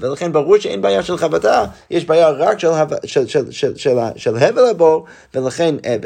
ולכן 0.00 0.32
ברור 0.32 0.58
שאין 0.58 0.82
בעיה 0.82 1.02
של 1.02 1.16
חבטה, 1.16 1.64
יש 1.90 2.04
בעיה 2.04 2.30
רק 2.30 2.58
של, 2.58 2.68
של, 3.04 3.26
של, 3.26 3.50
של, 3.50 3.76
של, 3.76 3.96
של 4.16 4.36
הבל 4.36 4.66
הבור, 4.70 5.04
ולכן, 5.34 5.74
אה, 5.84 5.96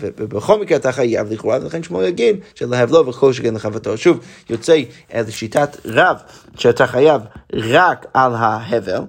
ובכל 0.00 0.60
מקרה 0.60 0.76
אתה 0.76 0.92
חייב 0.92 1.32
לכאורה, 1.32 1.58
ולכן 1.62 1.82
שמואל 1.82 2.04
יגיד 2.04 2.36
שלהבלו 2.54 3.06
וכל 3.06 3.32
שכן 3.32 3.54
לחבטו. 3.54 3.96
שוב, 3.96 4.20
יוצא 4.50 4.76
לשיטת 5.14 5.76
רב, 5.84 6.16
שאתה 6.56 6.86
חייב 6.86 7.22
רק 7.52 8.06
על 8.14 8.34
ההבל. 8.34 9.00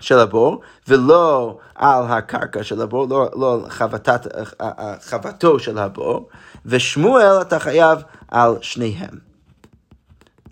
של 0.00 0.18
הבור, 0.18 0.60
ולא 0.88 1.58
על 1.74 2.04
הקרקע 2.08 2.62
של 2.62 2.82
הבור, 2.82 3.06
לא, 3.10 3.30
לא 3.36 3.54
על 3.54 3.70
חבטת, 3.70 4.26
חבטו 5.00 5.58
של 5.58 5.78
הבור, 5.78 6.28
ושמואל 6.66 7.40
אתה 7.40 7.58
חייב 7.58 7.98
על 8.28 8.56
שניהם. 8.60 9.18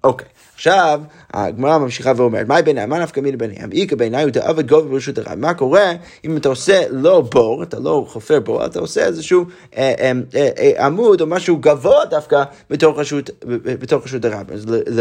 אוקיי. 0.04 0.28
עכשיו, 0.54 1.00
הגמרא 1.34 1.78
ממשיכה 1.78 2.12
ואומרת, 2.16 2.48
מהי 2.48 2.62
ביניהם? 2.62 2.90
מה 2.90 2.98
נפקא 2.98 3.20
מיני 3.20 3.36
ביניהם? 3.36 3.72
איכא 3.72 3.96
בעיניי 3.96 4.22
הוא 4.22 4.30
דעבד 4.30 4.68
גובה 4.68 4.88
ברשות 4.88 5.18
הרב. 5.18 5.34
מה 5.34 5.54
קורה 5.54 5.92
אם 6.24 6.36
אתה 6.36 6.48
עושה 6.48 6.82
לא 6.90 7.20
בור, 7.20 7.62
אתה 7.62 7.80
לא 7.80 8.06
חופר 8.08 8.40
בור, 8.40 8.66
אתה 8.66 8.78
עושה 8.78 9.06
איזשהו 9.06 9.44
אה, 9.76 9.94
אה, 9.98 10.12
אה, 10.58 10.86
עמוד 10.86 11.20
או 11.20 11.26
משהו 11.26 11.56
גבוה 11.56 12.04
דווקא 12.04 12.42
בתוך 12.70 12.98
רשות, 12.98 14.24
הרב. 14.24 14.46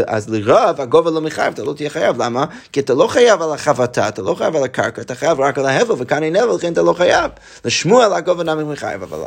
אז, 0.06 0.28
לרב 0.28 0.80
הגובה 0.80 1.10
לא 1.10 1.20
מחייב, 1.20 1.52
אתה 1.52 1.64
לא 1.64 1.72
תהיה 1.72 1.90
חייב. 1.90 2.22
למה? 2.22 2.44
כי 2.72 2.80
אתה 2.80 2.94
לא 2.94 3.06
חייב 3.06 3.42
על 3.42 3.52
החבטה, 3.52 4.08
אתה 4.08 4.22
לא 4.22 4.34
חייב 4.34 4.56
על 4.56 4.64
הקרקע, 4.64 5.02
אתה 5.02 5.14
חייב 5.14 5.40
רק 5.40 5.58
על 5.58 5.66
ההבל, 5.66 5.94
וכאן 5.98 6.22
אין 6.22 6.36
הבל, 6.36 6.54
לכן 6.54 6.72
אתה 6.72 6.82
לא 6.82 6.92
חייב. 6.92 7.30
לשמוע 7.64 8.04
על 8.04 8.12
הגובה 8.12 8.44
נמי 8.44 8.64
מחייב, 8.64 9.02
אבל 9.02 9.18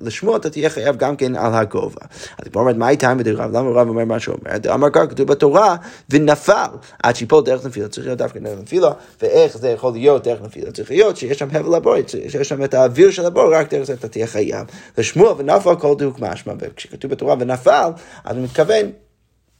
לשמוע 0.00 0.36
אתה 0.36 0.50
תהיה 0.50 0.70
חייב 0.70 0.96
גם 0.96 1.16
כן 1.16 1.36
על 1.36 1.54
הגובה. 1.54 2.00
אז 2.38 2.46
היא 2.46 2.52
אומרת, 2.54 2.76
מה 2.76 2.86
הייתה 2.86 3.14
מדרב? 3.14 3.56
למה 3.56 3.70
רב 3.70 3.88
אומר 3.88 4.04
מה 4.04 4.20
שהוא 4.20 4.36
אומר? 4.40 4.74
אמר 4.74 4.90
כך, 4.92 5.02
כתוב 5.10 5.26
בתורה, 5.26 5.71
ונפל 6.10 6.66
עד 7.02 7.16
שיפול 7.16 7.44
דרך 7.44 7.66
נפילה, 7.66 7.88
צריך 7.88 8.06
להיות 8.06 8.18
דווקא 8.18 8.38
דרך 8.38 8.58
נפילה, 8.62 8.90
ואיך 9.22 9.58
זה 9.58 9.70
יכול 9.70 9.92
להיות 9.92 10.24
דרך 10.24 10.42
נפילה? 10.42 10.72
צריך 10.72 10.90
להיות 10.90 11.16
שיש 11.16 11.38
שם 11.38 11.48
הבל 11.52 11.74
הבור, 11.74 11.94
שיש 12.06 12.48
שם 12.48 12.64
את 12.64 12.74
האוויר 12.74 13.10
של 13.10 13.26
הבור, 13.26 13.54
רק 13.54 13.74
דרך 13.74 13.82
זה 13.82 13.92
אתה 13.92 14.08
תהיה 14.08 14.26
חייב. 14.26 14.66
לשמוע 14.98 15.34
ונפל 15.38 15.74
כל 15.76 15.94
דיוק 15.98 16.18
משמע, 16.18 16.52
וכשכתוב 16.58 17.10
בתורה 17.10 17.34
ונפל, 17.38 17.90
אז 18.24 18.36
הוא 18.36 18.44
מתכוון 18.44 18.90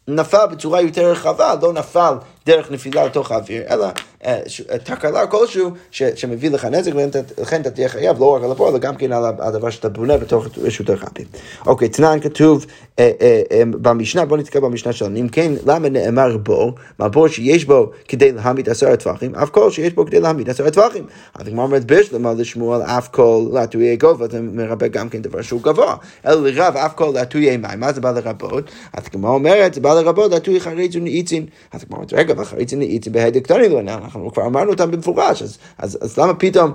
נפל 0.09 0.46
בצורה 0.51 0.81
יותר 0.81 1.11
רחבה, 1.11 1.55
לא 1.62 1.72
נפל 1.72 2.14
דרך 2.46 2.70
נפילה 2.70 3.07
לתוך 3.07 3.33
האוויר, 3.33 3.62
אלא 3.70 3.87
אה, 4.24 4.38
תקלה 4.85 5.26
כלשהו 5.26 5.70
שמביא 5.90 6.50
לך 6.50 6.64
נזק, 6.64 6.92
ולכן 6.94 7.61
אתה 7.61 7.70
תהיה 7.70 7.88
חייב 7.88 8.20
לא 8.20 8.35
רק 8.35 8.42
על 8.42 8.50
הבור, 8.50 8.68
אלא 8.68 8.78
גם 8.78 8.96
כן 8.96 9.12
על 9.12 9.24
הדבר 9.38 9.70
שאתה 9.70 9.88
בונה 9.88 10.16
בתוך 10.16 10.46
רשות 10.57 10.90
הרבים. 10.90 11.26
אוקיי, 11.66 11.88
תנן 11.88 12.20
כתוב 12.20 12.66
אה, 12.98 13.11
אה, 13.20 13.62
במשנה, 13.70 14.24
בוא 14.24 14.37
נתקע 14.37 14.61
במשנה 14.61 14.92
שלנו, 14.92 15.16
אם 15.16 15.28
כן, 15.28 15.52
למה 15.66 15.88
נאמר 15.88 16.37
בור? 16.37 16.72
מה 16.98 17.09
בור 17.09 17.28
שיש 17.28 17.64
בו 17.64 17.90
כדי 18.09 18.33
להעמיד 18.33 18.68
עשרה 18.68 18.96
טווחים, 18.96 19.35
אף 19.35 19.50
כל 19.50 19.70
שיש 19.70 19.92
בו 19.92 20.07
כדי 20.07 20.20
להעמיד 20.20 20.50
עשרה 20.50 20.70
טווחים. 20.70 21.05
אז 21.35 21.46
הגמרא 21.46 21.64
אומרת 21.64 21.85
בשלמה 21.85 22.33
לשמוע 22.33 22.76
על 22.76 22.83
אף 22.83 23.09
כל 23.09 23.46
להטויי 23.52 23.96
גובה, 23.96 24.26
זה 24.28 24.40
מרבה 24.40 24.88
גם 24.88 25.09
כן 25.09 25.22
דבר 25.22 25.42
שהוא 25.42 25.62
גבוה. 25.62 25.96
אלא 26.26 26.42
לרב 26.42 26.76
אף 26.76 26.94
כל 26.94 27.11
להטויי 27.14 27.57
מים, 27.57 27.81
מה 27.81 27.92
זה 27.92 28.00
בא 28.00 28.11
לרבות? 28.11 28.64
אז 28.92 29.05
הגמרא 29.07 29.31
אומרת, 29.31 29.74
זה 29.74 29.81
בא 29.81 29.94
לרבות 29.94 30.33
להטויי 30.33 30.61
חריץ 30.61 30.96
ונעיצין. 30.96 31.46
אז 31.72 31.83
הגמרא 31.83 31.98
אומרת, 31.98 32.12
רגע, 32.12 32.32
וחריצין 32.37 32.79
נעיצין 32.79 33.12
בהדק 33.12 33.45
קטני, 33.45 33.68
לא, 33.68 33.81
אנחנו 33.81 34.33
כבר 34.33 34.47
אמרנו 34.47 34.71
אותם 34.71 34.90
במפורש, 34.90 35.42
אז, 35.42 35.59
אז, 35.79 35.99
אז 36.01 36.18
למה 36.18 36.35
פתאום... 36.35 36.73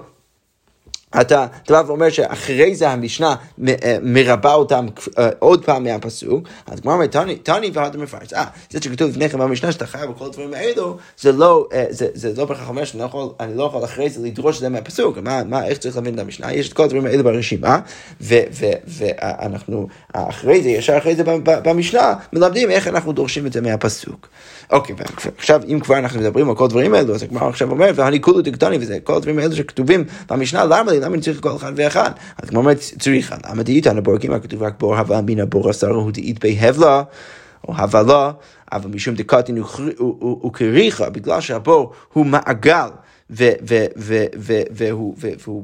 אתה, 1.10 1.46
אתה 1.64 1.74
בא 1.74 1.84
ואומר 1.88 2.10
שאחרי 2.10 2.76
זה 2.76 2.90
המשנה 2.90 3.36
אה, 3.68 3.98
מרבה 4.02 4.54
אותם 4.54 4.86
אה, 5.18 5.30
עוד 5.40 5.66
פעם 5.66 5.84
מהפסוק, 5.84 6.48
אז 6.68 6.80
כמו 6.80 6.92
אומרת, 6.92 7.16
תני 7.44 7.72
ואתה 7.74 7.98
מפרש. 7.98 8.34
אה, 8.34 8.46
זה 8.70 8.80
שכתוב 8.82 9.10
לפני 9.10 9.30
כן 9.30 9.38
במשנה 9.38 9.72
שאתה 9.72 9.86
חייב 9.86 10.12
בכל 10.12 10.26
הדברים 10.26 10.54
האלו, 10.54 10.98
זה 11.20 11.32
לא, 11.32 11.68
אה, 11.74 11.86
זה, 11.90 12.08
זה 12.14 12.34
לא 12.38 12.46
בהכרח 12.46 12.70
אומר 12.70 12.86
שאני 12.86 13.02
לא 13.02 13.06
יכול, 13.06 13.30
לא 13.56 13.64
יכול 13.64 13.84
אחרי 13.84 14.10
זה 14.10 14.28
לדרוש 14.28 14.56
את 14.56 14.62
זה 14.62 14.70
מהפסוק. 14.70 15.18
מה, 15.18 15.44
מה, 15.44 15.66
איך 15.66 15.78
צריך 15.78 15.96
להבין 15.96 16.14
את 16.14 16.20
המשנה? 16.20 16.54
יש 16.54 16.68
את 16.68 16.74
כל 16.74 16.84
הדברים 16.84 17.06
האלו 17.06 17.24
ברשימה, 17.24 17.80
ואנחנו 18.22 19.88
אחרי 20.14 20.64
זה, 20.64 20.70
ישר 20.70 20.98
אחרי 20.98 21.16
זה 21.16 21.24
במשנה, 21.44 22.14
מלמדים 22.34 22.72
איך 22.72 22.88
אנחנו 22.88 23.12
דורשים 23.12 23.46
את 23.46 23.54
זה 23.54 23.62
מהפסוק. 23.62 24.28
אוקיי, 24.72 24.96
עכשיו 25.38 25.62
אם 25.68 25.80
כבר 25.80 25.98
אנחנו 25.98 26.20
מדברים 26.20 26.50
על 26.50 26.56
כל 26.56 26.66
הדברים 26.66 26.94
האלו, 26.94 27.16
אז 27.16 27.24
הגמרא 27.24 27.50
עכשיו 27.50 27.72
אומרת, 27.72 27.96
ואני 27.98 28.22
כולו 28.22 28.42
דקטוני 28.42 28.78
וזה, 28.78 28.98
כל 29.04 29.16
הדברים 29.16 29.40
האלו 29.40 29.56
שכתובים 29.56 30.04
במשנה, 30.30 30.66
למה 30.66 30.92
לי, 31.00 31.06
למה 31.06 31.16
אני 31.16 31.22
צריך 31.22 31.42
כל 31.42 31.56
אחד 31.56 31.74
ואחד? 31.76 32.12
אז 32.38 32.50
הגמרא 32.50 32.62
אומרת, 32.62 32.80
צריך, 33.00 33.36
למה 33.50 33.64
דאיתנו 33.64 34.04
בורקים, 34.04 34.40
כתוב 34.40 34.64
רק 34.64 34.74
בור 34.80 34.98
הווה 34.98 35.22
מן 35.22 35.40
הבור 35.40 35.70
עשר 35.70 35.90
הוא 35.90 36.12
דאית 36.12 36.46
בהבלה, 36.46 37.04
או 37.68 37.74
הבלה, 37.76 38.32
אבל 38.72 38.90
משום 38.90 39.16
דקטין 39.16 39.64
וקריחה, 40.46 41.10
בגלל 41.10 41.42
שהבור 41.42 41.92
הוא 42.14 42.26
מעגל. 42.26 42.90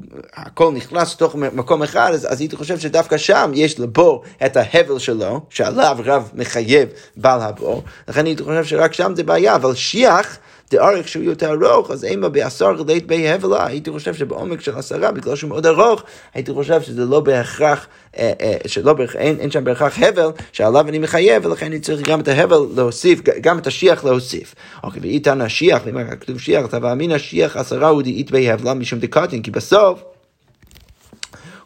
והכל 0.05 0.71
נכנס 0.73 1.13
לתוך 1.13 1.35
מקום 1.35 1.83
אחד, 1.83 2.11
אז 2.13 2.41
הייתי 2.41 2.55
חושב 2.55 2.79
שדווקא 2.79 3.17
שם 3.17 3.51
יש 3.53 3.79
לבור 3.79 4.23
את 4.45 4.57
ההבל 4.57 4.99
שלו, 4.99 5.41
שעליו 5.49 5.97
רב 6.03 6.31
מחייב 6.33 6.89
בעל 7.17 7.41
הבור, 7.41 7.83
לכן 8.07 8.25
הייתי 8.25 8.43
חושב 8.43 8.63
שרק 8.63 8.93
שם 8.93 9.13
זה 9.15 9.23
בעיה, 9.23 9.55
אבל 9.55 9.75
שיח... 9.75 10.37
דארך 10.71 11.07
שהוא 11.07 11.23
יותר 11.23 11.53
ארוך, 11.53 11.91
אז 11.91 12.05
אימה 12.05 12.29
בעשר 12.29 12.71
לית 12.87 13.07
בי 13.07 13.29
הבלה, 13.29 13.65
הייתי 13.65 13.91
חושב 13.91 14.13
שבעומק 14.13 14.61
של 14.61 14.77
עשרה, 14.77 15.11
בגלל 15.11 15.35
שהוא 15.35 15.49
מאוד 15.49 15.65
ארוך, 15.65 16.03
הייתי 16.33 16.53
חושב 16.53 16.81
שזה 16.81 17.05
לא 17.05 17.19
בהכרח, 17.19 17.87
אה, 18.17 18.33
אה, 18.41 18.57
שלא 18.67 18.95
אין, 19.15 19.39
אין 19.39 19.51
שם 19.51 19.63
בהכרח 19.63 19.99
הבל, 19.99 20.29
שעליו 20.51 20.89
אני 20.89 20.99
מחייב, 20.99 21.45
ולכן 21.45 21.65
אני 21.65 21.79
צריך 21.79 22.09
גם 22.09 22.19
את 22.19 22.27
ההבל 22.27 22.65
להוסיף, 22.75 23.21
גם 23.41 23.57
את 23.57 23.67
השיח 23.67 24.03
להוסיף. 24.03 24.55
אוקיי, 24.83 25.01
ואיתן 25.01 25.41
השיח, 25.41 25.81
למה 25.85 26.15
כתוב 26.15 26.39
שיח, 26.39 26.65
אתה 26.65 26.77
ואמין 26.81 27.11
השיח 27.11 27.57
עשרה 27.57 27.87
הוא 27.87 28.01
דאית 28.01 28.31
בי 28.31 28.51
הבלה 28.51 28.73
משום 28.73 28.99
דקטין, 28.99 29.41
כי 29.41 29.51
בסוף 29.51 30.12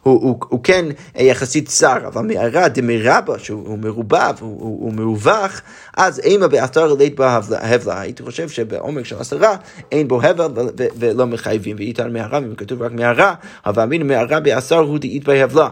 הוא, 0.02 0.22
הוא, 0.22 0.40
הוא 0.48 0.60
כן 0.62 0.84
יחסית 1.14 1.68
צר, 1.68 2.06
אבל 2.06 2.22
מערה 2.22 2.68
דמרבה, 2.68 3.38
שהוא 3.38 3.78
מרובב, 3.78 4.34
הוא, 4.40 4.60
הוא, 4.60 4.84
הוא 4.84 4.92
מרווח, 4.92 5.60
אז 5.96 6.20
אימה 6.20 6.48
באתר 6.48 6.94
לית 6.94 7.16
בהבלה. 7.16 8.00
הייתי 8.00 8.22
חושב 8.22 8.48
שבעומק 8.48 9.04
של 9.04 9.16
עשרה 9.20 9.56
אין 9.92 10.08
בו 10.08 10.22
הבל 10.22 10.48
ולא 10.76 11.26
מחייבים, 11.26 11.76
ואיתן 11.76 12.12
מערה, 12.12 12.38
אם 12.38 12.54
כתוב 12.54 12.82
רק 12.82 12.92
מערה, 12.92 13.34
אבל 13.66 13.82
אמין 13.82 14.06
מערה 14.06 14.40
בעשר 14.40 14.78
הוא 14.78 14.98
דאית 14.98 15.24
בהבלה. 15.24 15.68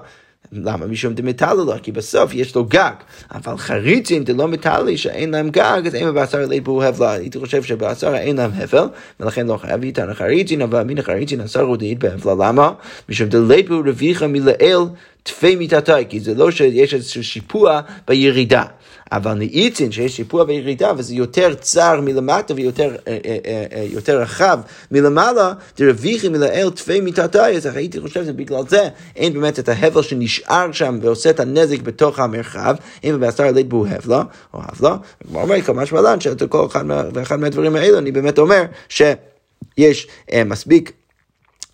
למה? 0.52 0.86
משום 0.86 1.14
דמטללה, 1.14 1.78
כי 1.82 1.92
בסוף 1.92 2.34
יש 2.34 2.54
לו 2.54 2.64
גג. 2.64 2.92
אבל 3.34 3.56
חריצים 3.56 4.24
דלא 4.24 4.48
מטללי 4.48 4.96
שאין 4.96 5.30
להם 5.30 5.50
גג, 5.50 5.82
אז 5.86 5.94
אין 5.94 6.14
בעשר 6.14 6.46
לית 6.46 6.64
בו 6.64 6.82
הבלה. 6.82 7.12
הייתי 7.12 7.38
חושב 7.38 7.62
שבעשר 7.62 8.14
אין 8.14 8.36
להם 8.36 8.50
הבל, 8.54 8.86
ולכן 9.20 9.46
לא 9.46 9.56
חייב 9.56 9.82
איתן 9.82 10.10
החריצים, 10.10 10.62
אבל 10.62 10.82
מן 10.82 10.98
החריצים 10.98 11.40
עשר 11.40 11.60
הוא 11.60 11.76
דאית 11.76 11.98
בהבלה. 11.98 12.48
למה? 12.48 12.72
משום 13.08 13.28
דלית 13.28 13.68
בו 13.68 13.80
רביחה 13.86 14.26
מלאל 14.26 14.78
תפי 15.26 15.56
מיתתי, 15.56 15.92
כי 16.08 16.20
זה 16.20 16.34
לא 16.34 16.50
שיש 16.50 16.94
איזשהו 16.94 17.24
שיפוע 17.24 17.80
בירידה. 18.08 18.64
אבל 19.12 19.34
נאיצין, 19.34 19.92
שיש 19.92 20.16
שיפוע 20.16 20.44
וירידה, 20.48 20.92
וזה 20.96 21.14
יותר 21.14 21.54
צר 21.54 22.00
מלמטה 22.00 22.54
ויותר 22.54 22.96
אה, 23.08 23.18
אה, 23.26 23.64
אה, 23.72 23.86
יותר 23.90 24.20
רחב 24.20 24.58
מלמעלה, 24.90 25.52
דרוויחי 25.78 26.28
מלאל 26.28 26.70
תפי 26.70 27.00
מיתתי, 27.00 27.38
אז 27.38 27.66
הייתי 27.66 28.00
חושב 28.00 28.24
שבגלל 28.24 28.62
זה 28.68 28.88
אין 29.16 29.32
באמת 29.32 29.58
את 29.58 29.68
ההבל 29.68 30.02
שנשאר 30.02 30.72
שם 30.72 30.98
ועושה 31.02 31.30
את 31.30 31.40
הנזק 31.40 31.80
בתוך 31.80 32.18
המרחב, 32.18 32.76
אם 33.04 33.16
בעשר 33.20 33.52
לית 33.52 33.68
בו 33.68 33.86
הבלה, 33.86 34.22
או 34.54 34.60
הבלה, 34.62 34.96
כמו 35.28 35.42
אומר 35.42 35.62
כמה 35.62 35.86
שמלן, 35.86 36.20
שאתה 36.20 36.46
כל 36.46 36.66
אחד 36.66 36.84
ואחד 37.14 37.36
מהדברים 37.36 37.76
האלו, 37.76 37.98
אני 37.98 38.12
באמת 38.12 38.38
אומר 38.38 38.64
שיש 38.88 40.06
מספיק 40.46 40.92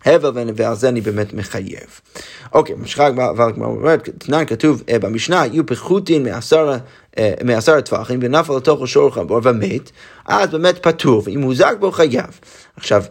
הבל, 0.04 0.50
ועל 0.56 0.74
זה 0.74 0.88
אני 0.88 1.00
באמת 1.00 1.32
מחייב. 1.32 2.00
אוקיי, 2.52 2.74
ממשיכה 2.74 3.06
הגמרא 3.06 3.50
אומרת, 3.62 4.08
תנן 4.08 4.44
כתוב 4.46 4.82
אה, 4.88 4.98
במשנה, 4.98 5.46
יהיו 5.46 5.66
פחותין 5.66 6.22
מעשר, 6.22 6.76
אה, 7.18 7.80
טווחים 7.80 8.20
ונפל 8.22 8.56
לתוך 8.56 8.82
השור 8.82 9.14
חמור 9.14 9.40
ומת, 9.42 9.90
אז 10.26 10.50
באמת 10.50 10.78
פטור, 10.82 11.22
ואם 11.24 11.42
הוא 11.42 11.54
זק 11.54 11.74
בו 11.78 11.92
חייב. 11.92 12.40
עכשיו, 12.76 13.02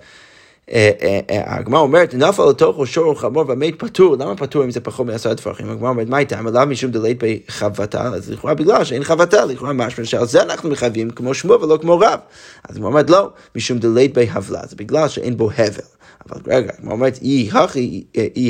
הגמרא 1.30 1.80
אומרת, 1.80 2.14
נפל 2.14 2.50
לתוך 2.50 2.76
ראשו 2.80 3.16
חמור 3.16 3.46
ומת 3.48 3.74
פטור, 3.78 4.16
למה 4.20 4.36
פטור 4.36 4.64
אם 4.64 4.72
זה 4.72 4.80
פחות 4.80 5.06
מעשרה 5.06 5.36
טפחים? 5.36 5.70
הגמרא 5.70 5.90
אומרת, 5.90 6.10
מה 6.10 6.20
איתם? 6.20 6.48
עליו 6.48 6.68
משום 6.70 6.92
דלית 6.92 7.24
בחבטה, 7.24 8.02
אז 8.02 8.32
לכאורה 8.32 8.54
בגלל 8.54 8.84
שאין 8.84 9.04
חבטה, 9.04 9.46
לכאורה 9.46 9.74
משמע 9.74 10.06
שעל 10.06 10.26
זה 10.26 10.42
אנחנו 10.42 10.70
מחייבים 10.70 11.10
כמו 11.10 11.34
שמו 11.34 11.62
ולא 11.62 11.78
כמו 11.82 12.00
רב. 12.00 12.20
אז 12.70 12.76
הגמרא 12.76 12.90
אומרת, 12.90 13.10
לא, 13.10 13.30
משום 13.56 13.78
דלית 13.78 14.14
בהבלה, 14.14 14.62
זה 14.70 14.76
בגלל 14.76 15.08
שאין 15.08 15.38
בו 15.38 15.50
הבל. 15.58 15.84
אבל 16.30 16.42
רגע, 16.48 16.72
כמו 16.72 16.92
אומרת, 16.92 17.20
אי 17.22 17.50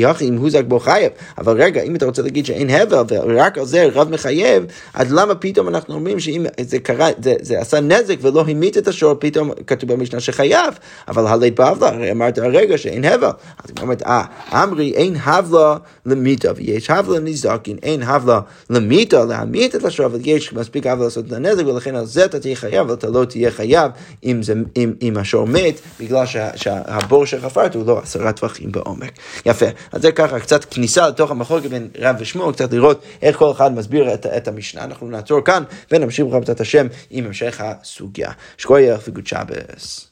הכי, 0.04 0.28
אם 0.28 0.36
הוזק 0.36 0.64
בו 0.68 0.80
חייב, 0.80 1.12
אבל 1.38 1.62
רגע, 1.62 1.82
אם 1.82 1.96
אתה 1.96 2.06
רוצה 2.06 2.22
להגיד 2.22 2.46
שאין 2.46 2.70
הבל 2.70 3.02
ורק 3.08 3.58
על 3.58 3.64
זה 3.64 3.88
רב 3.92 4.10
מחייב, 4.10 4.64
אז 4.94 5.12
למה 5.12 5.34
פתאום 5.34 5.68
אנחנו 5.68 5.94
אומרים 5.94 6.20
שאם 6.20 6.46
זה 6.60 6.78
קרה, 6.78 7.08
זה 7.40 7.60
עשה 7.60 7.80
נזק 7.80 8.16
ולא 8.20 8.44
המית 8.48 8.78
את 8.78 8.88
השור, 8.88 9.14
פתאום 9.18 9.50
כתוב 9.66 9.92
במשנה 9.92 10.20
שחייב, 10.20 10.78
אבל 11.08 11.26
הלית 11.26 11.54
בעבלה, 11.54 11.88
הרי 11.88 12.11
אמרת 12.12 12.38
הרגע 12.38 12.78
שאין 12.78 13.04
הבל. 13.04 13.26
אז 13.26 13.70
היא 13.76 13.82
אומרת, 13.82 14.02
אה, 14.02 14.24
אמרי 14.52 14.92
אין 14.94 15.16
הבלה 15.24 15.76
למיתה, 16.06 16.50
ויש 16.56 16.90
הבלה 16.90 17.18
נזקין, 17.18 17.76
אין 17.82 18.02
הבלה 18.02 18.40
למיתה, 18.70 19.24
להמית 19.24 19.74
את 19.74 19.84
השור, 19.84 20.06
אבל 20.06 20.18
יש 20.24 20.52
מספיק 20.52 20.86
הבלה 20.86 21.04
לעשות 21.04 21.26
את 21.26 21.32
הנזק, 21.32 21.66
ולכן 21.66 21.96
על 21.96 22.06
זה 22.06 22.24
אתה 22.24 22.40
תהיה 22.40 22.56
חייב, 22.56 22.80
אבל 22.80 22.94
אתה 22.94 23.08
לא 23.08 23.24
תהיה 23.24 23.50
חייב 23.50 23.90
אם, 24.24 24.42
זה, 24.42 24.54
אם, 24.76 24.92
אם 25.02 25.16
השור 25.16 25.46
מת, 25.46 25.80
בגלל 26.00 26.26
שה, 26.26 26.56
שהבור 26.56 27.26
שחפר 27.26 27.62
בפרט 27.62 27.74
הוא 27.74 27.86
לא 27.86 27.98
עשרה 28.02 28.32
טווחים 28.32 28.72
בעומק. 28.72 29.12
יפה. 29.46 29.66
אז 29.92 30.02
זה 30.02 30.12
ככה 30.12 30.40
קצת 30.40 30.64
כניסה 30.64 31.08
לתוך 31.08 31.30
המחלוקת 31.30 31.70
בין 31.70 31.88
רב 31.98 32.16
ושמואל, 32.18 32.52
קצת 32.52 32.72
לראות 32.72 33.02
איך 33.22 33.36
כל 33.36 33.50
אחד 33.50 33.74
מסביר 33.74 34.14
את, 34.14 34.26
את 34.26 34.48
המשנה. 34.48 34.84
אנחנו 34.84 35.08
נעצור 35.08 35.40
כאן 35.44 35.62
ונמשיך 35.90 36.26
בעזרת 36.26 36.60
השם 36.60 36.86
עם 37.10 37.26
המשך 37.26 37.60
הסוגיה. 37.60 38.30
שקוייך 38.56 39.00
וגוד 39.08 39.26
שבס. 39.26 40.11